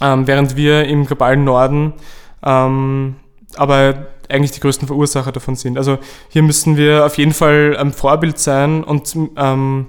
ähm, 0.00 0.26
während 0.26 0.56
wir 0.56 0.86
im 0.86 1.06
globalen 1.06 1.44
Norden 1.44 1.94
ähm, 2.42 3.16
aber 3.56 4.08
eigentlich 4.28 4.52
die 4.52 4.60
größten 4.60 4.86
Verursacher 4.86 5.32
davon 5.32 5.56
sind. 5.56 5.78
Also 5.78 5.98
hier 6.28 6.42
müssen 6.42 6.76
wir 6.76 7.06
auf 7.06 7.16
jeden 7.16 7.32
Fall 7.32 7.76
ein 7.78 7.92
Vorbild 7.92 8.38
sein 8.38 8.84
und, 8.84 9.16
ähm, 9.36 9.86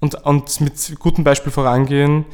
und, 0.00 0.14
und 0.24 0.60
mit 0.60 0.98
gutem 0.98 1.24
Beispiel 1.24 1.52
vorangehen. 1.52 2.24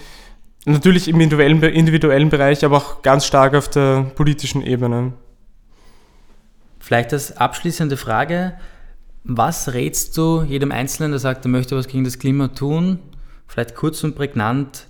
Natürlich 0.65 1.09
im 1.09 1.21
individuellen, 1.21 1.63
individuellen 1.63 2.29
Bereich, 2.29 2.65
aber 2.65 2.77
auch 2.77 3.03
ganz 3.03 3.27
stark 3.27 3.55
auf 3.55 3.69
der 3.69 4.03
politischen 4.15 4.63
Ebene. 4.63 5.13
Vielleicht 6.79 7.13
als 7.13 7.37
abschließende 7.37 7.97
Frage. 7.97 8.55
Was 9.31 9.75
rätst 9.75 10.17
du 10.17 10.43
jedem 10.43 10.73
Einzelnen, 10.73 11.11
der 11.11 11.21
sagt, 11.21 11.45
er 11.45 11.51
möchte 11.51 11.77
was 11.77 11.87
gegen 11.87 12.03
das 12.03 12.19
Klima 12.19 12.49
tun, 12.49 12.99
vielleicht 13.47 13.75
kurz 13.75 14.03
und 14.03 14.17
prägnant, 14.17 14.87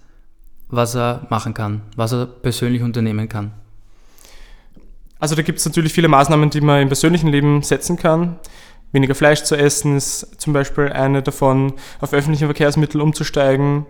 was 0.69 0.95
er 0.95 1.27
machen 1.29 1.55
kann, 1.55 1.83
was 1.97 2.13
er 2.13 2.27
persönlich 2.27 2.83
unternehmen 2.83 3.29
kann? 3.29 3.51
Also 5.19 5.35
da 5.35 5.43
gibt 5.43 5.59
es 5.59 5.65
natürlich 5.67 5.93
viele 5.93 6.07
Maßnahmen, 6.07 6.51
die 6.51 6.61
man 6.61 6.83
im 6.83 6.89
persönlichen 6.89 7.27
Leben 7.27 7.63
setzen 7.63 7.97
kann. 7.97 8.39
Weniger 8.93 9.17
Fleisch 9.17 9.43
zu 9.43 9.57
essen 9.57 9.97
ist 9.97 10.41
zum 10.41 10.53
Beispiel 10.53 10.85
eine 10.85 11.21
davon, 11.21 11.73
auf 12.01 12.13
öffentliche 12.13 12.45
Verkehrsmittel 12.45 13.01
umzusteigen, 13.01 13.87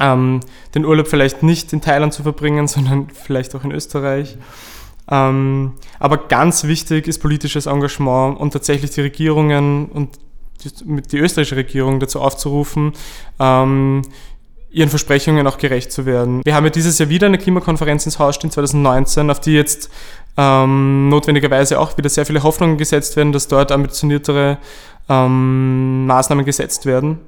ähm, 0.00 0.40
den 0.74 0.84
Urlaub 0.84 1.06
vielleicht 1.06 1.44
nicht 1.44 1.72
in 1.72 1.80
Thailand 1.80 2.12
zu 2.12 2.24
verbringen, 2.24 2.66
sondern 2.68 3.10
vielleicht 3.10 3.54
auch 3.54 3.62
in 3.62 3.70
Österreich. 3.70 4.36
Ähm, 4.36 4.42
aber 5.06 6.16
ganz 6.28 6.64
wichtig 6.64 7.06
ist 7.06 7.18
politisches 7.18 7.66
Engagement 7.66 8.38
und 8.38 8.52
tatsächlich 8.52 8.90
die 8.92 9.02
Regierungen 9.02 9.86
und 9.86 10.18
die, 10.62 11.02
die 11.02 11.18
österreichische 11.18 11.56
Regierung 11.56 12.00
dazu 12.00 12.20
aufzurufen, 12.20 12.92
ähm, 13.38 14.02
ihren 14.70 14.88
Versprechungen 14.88 15.46
auch 15.46 15.58
gerecht 15.58 15.92
zu 15.92 16.04
werden. 16.04 16.40
Wir 16.44 16.54
haben 16.54 16.64
ja 16.64 16.70
dieses 16.70 16.98
Jahr 16.98 17.08
wieder 17.08 17.26
eine 17.26 17.38
Klimakonferenz 17.38 18.06
ins 18.06 18.18
Haus 18.18 18.34
stehen, 18.34 18.50
2019, 18.50 19.30
auf 19.30 19.40
die 19.40 19.52
jetzt 19.52 19.90
ähm, 20.36 21.08
notwendigerweise 21.08 21.78
auch 21.78 21.96
wieder 21.96 22.08
sehr 22.08 22.26
viele 22.26 22.42
Hoffnungen 22.42 22.76
gesetzt 22.76 23.16
werden, 23.16 23.32
dass 23.32 23.46
dort 23.46 23.70
ambitioniertere 23.70 24.58
ähm, 25.08 26.06
Maßnahmen 26.06 26.44
gesetzt 26.44 26.86
werden. 26.86 27.20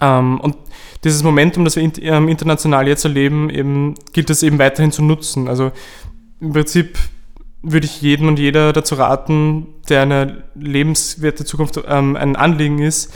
Ähm, 0.00 0.40
und 0.40 0.56
dieses 1.04 1.22
Momentum, 1.22 1.64
das 1.64 1.76
wir 1.76 1.90
ähm, 2.02 2.28
international 2.28 2.88
jetzt 2.88 3.04
erleben, 3.04 3.50
eben, 3.50 3.94
gilt 4.12 4.30
es 4.30 4.42
eben 4.42 4.58
weiterhin 4.58 4.90
zu 4.90 5.02
nutzen. 5.02 5.48
Also 5.48 5.70
im 6.40 6.52
Prinzip 6.52 6.98
würde 7.62 7.86
ich 7.86 8.00
jedem 8.00 8.28
und 8.28 8.38
jeder 8.38 8.72
dazu 8.72 8.94
raten, 8.94 9.66
der 9.88 10.02
eine 10.02 10.44
lebenswerte 10.54 11.44
Zukunft 11.44 11.80
ähm, 11.86 12.16
ein 12.16 12.36
Anliegen 12.36 12.78
ist, 12.78 13.12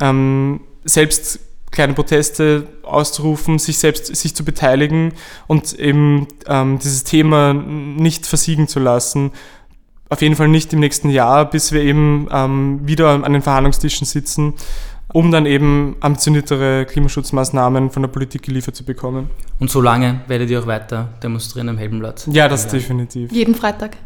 ähm, 0.00 0.60
selbst 0.84 1.38
kleine 1.70 1.94
Proteste 1.94 2.66
auszurufen, 2.82 3.58
sich 3.58 3.78
selbst 3.78 4.14
sich 4.14 4.34
zu 4.34 4.44
beteiligen 4.44 5.12
und 5.46 5.72
eben 5.72 6.28
ähm, 6.46 6.78
dieses 6.78 7.04
Thema 7.04 7.52
nicht 7.52 8.26
versiegen 8.26 8.68
zu 8.68 8.80
lassen. 8.80 9.32
Auf 10.08 10.22
jeden 10.22 10.36
Fall 10.36 10.48
nicht 10.48 10.72
im 10.72 10.80
nächsten 10.80 11.10
Jahr, 11.10 11.48
bis 11.48 11.72
wir 11.72 11.82
eben 11.82 12.28
ähm, 12.30 12.80
wieder 12.86 13.24
an 13.24 13.32
den 13.32 13.42
Verhandlungstischen 13.42 14.06
sitzen 14.06 14.54
um 15.14 15.30
dann 15.30 15.46
eben 15.46 15.94
ambitioniertere 16.00 16.86
Klimaschutzmaßnahmen 16.86 17.90
von 17.90 18.02
der 18.02 18.08
Politik 18.08 18.42
geliefert 18.42 18.74
zu 18.74 18.84
bekommen. 18.84 19.30
Und 19.60 19.70
so 19.70 19.80
lange 19.80 20.22
werdet 20.26 20.50
ihr 20.50 20.58
auch 20.58 20.66
weiter 20.66 21.10
demonstrieren 21.22 21.68
am 21.68 21.78
Heldenplatz? 21.78 22.28
Ja, 22.32 22.48
das 22.48 22.64
ja. 22.64 22.72
definitiv. 22.72 23.30
Jeden 23.30 23.54
Freitag. 23.54 23.96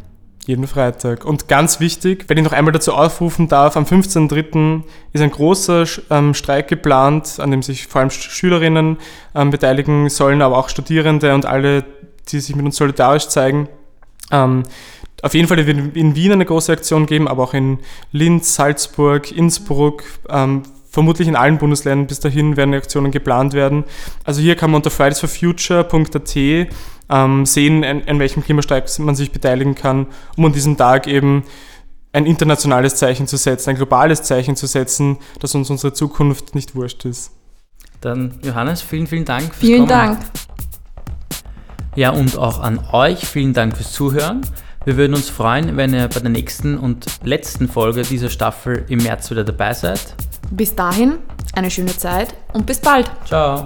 Jeden 0.45 0.67
Freitag. 0.67 1.25
Und 1.25 1.47
ganz 1.47 1.79
wichtig, 1.79 2.25
wenn 2.27 2.37
ich 2.37 2.43
noch 2.43 2.53
einmal 2.53 2.73
dazu 2.73 2.93
aufrufen 2.93 3.47
darf, 3.47 3.75
am 3.75 3.85
15.03. 3.85 4.83
ist 5.11 5.21
ein 5.21 5.31
großer 5.31 5.85
ähm, 6.11 6.35
Streik 6.35 6.67
geplant, 6.67 7.39
an 7.39 7.49
dem 7.49 7.63
sich 7.63 7.87
vor 7.87 8.01
allem 8.01 8.11
Schülerinnen 8.11 8.97
ähm, 9.33 9.49
beteiligen 9.49 10.09
sollen, 10.09 10.43
aber 10.43 10.59
auch 10.59 10.69
Studierende 10.69 11.33
und 11.33 11.47
alle, 11.47 11.85
die 12.27 12.39
sich 12.39 12.55
mit 12.55 12.65
uns 12.65 12.75
solidarisch 12.77 13.29
zeigen. 13.29 13.67
Ähm, 14.31 14.61
auf 15.23 15.33
jeden 15.33 15.47
Fall 15.47 15.65
wird 15.65 15.97
in 15.97 16.15
Wien 16.15 16.33
eine 16.33 16.45
große 16.45 16.71
Aktion 16.71 17.07
geben, 17.07 17.27
aber 17.27 17.43
auch 17.43 17.55
in 17.55 17.79
Linz, 18.11 18.53
Salzburg, 18.53 19.31
Innsbruck, 19.31 20.03
ähm, 20.29 20.61
vermutlich 20.89 21.27
in 21.27 21.35
allen 21.35 21.57
Bundesländern 21.57 22.07
bis 22.07 22.19
dahin 22.19 22.57
werden 22.57 22.73
Aktionen 22.73 23.11
geplant 23.11 23.53
werden. 23.53 23.83
Also 24.23 24.41
hier 24.41 24.55
kann 24.55 24.71
man 24.71 24.77
unter 24.79 24.89
fridaysforfuture.at 24.89 26.35
ähm, 27.11 27.45
sehen, 27.45 27.83
an, 27.83 28.03
an 28.07 28.19
welchem 28.19 28.43
Klimastreik 28.43 28.85
man 28.99 29.15
sich 29.15 29.31
beteiligen 29.31 29.75
kann, 29.75 30.07
um 30.35 30.45
an 30.45 30.53
diesem 30.53 30.77
Tag 30.77 31.07
eben 31.07 31.43
ein 32.11 32.25
internationales 32.25 32.95
Zeichen 32.95 33.27
zu 33.27 33.37
setzen, 33.37 33.71
ein 33.71 33.75
globales 33.75 34.23
Zeichen 34.23 34.55
zu 34.55 34.65
setzen, 34.65 35.17
dass 35.39 35.53
uns 35.53 35.69
unsere 35.69 35.93
Zukunft 35.93 36.55
nicht 36.55 36.75
wurscht 36.75 37.05
ist. 37.05 37.31
Dann 38.01 38.39
Johannes, 38.43 38.81
vielen, 38.81 39.07
vielen 39.07 39.25
Dank 39.25 39.53
fürs 39.53 39.59
Vielen 39.59 39.87
Kommen. 39.87 39.89
Dank. 39.89 40.19
Ja, 41.95 42.11
und 42.11 42.37
auch 42.37 42.59
an 42.59 42.79
euch 42.91 43.27
vielen 43.27 43.53
Dank 43.53 43.75
fürs 43.75 43.91
Zuhören. 43.91 44.41
Wir 44.85 44.95
würden 44.95 45.13
uns 45.13 45.29
freuen, 45.29 45.75
wenn 45.75 45.93
ihr 45.93 46.07
bei 46.07 46.19
der 46.19 46.29
nächsten 46.29 46.77
und 46.77 47.05
letzten 47.23 47.67
Folge 47.67 48.03
dieser 48.03 48.29
Staffel 48.29 48.85
im 48.87 49.03
März 49.03 49.29
wieder 49.29 49.43
dabei 49.43 49.73
seid. 49.73 50.15
Bis 50.51 50.75
dahin 50.75 51.19
eine 51.55 51.69
schöne 51.71 51.95
Zeit 51.95 52.33
und 52.53 52.65
bis 52.65 52.79
bald. 52.79 53.09
Ciao. 53.25 53.65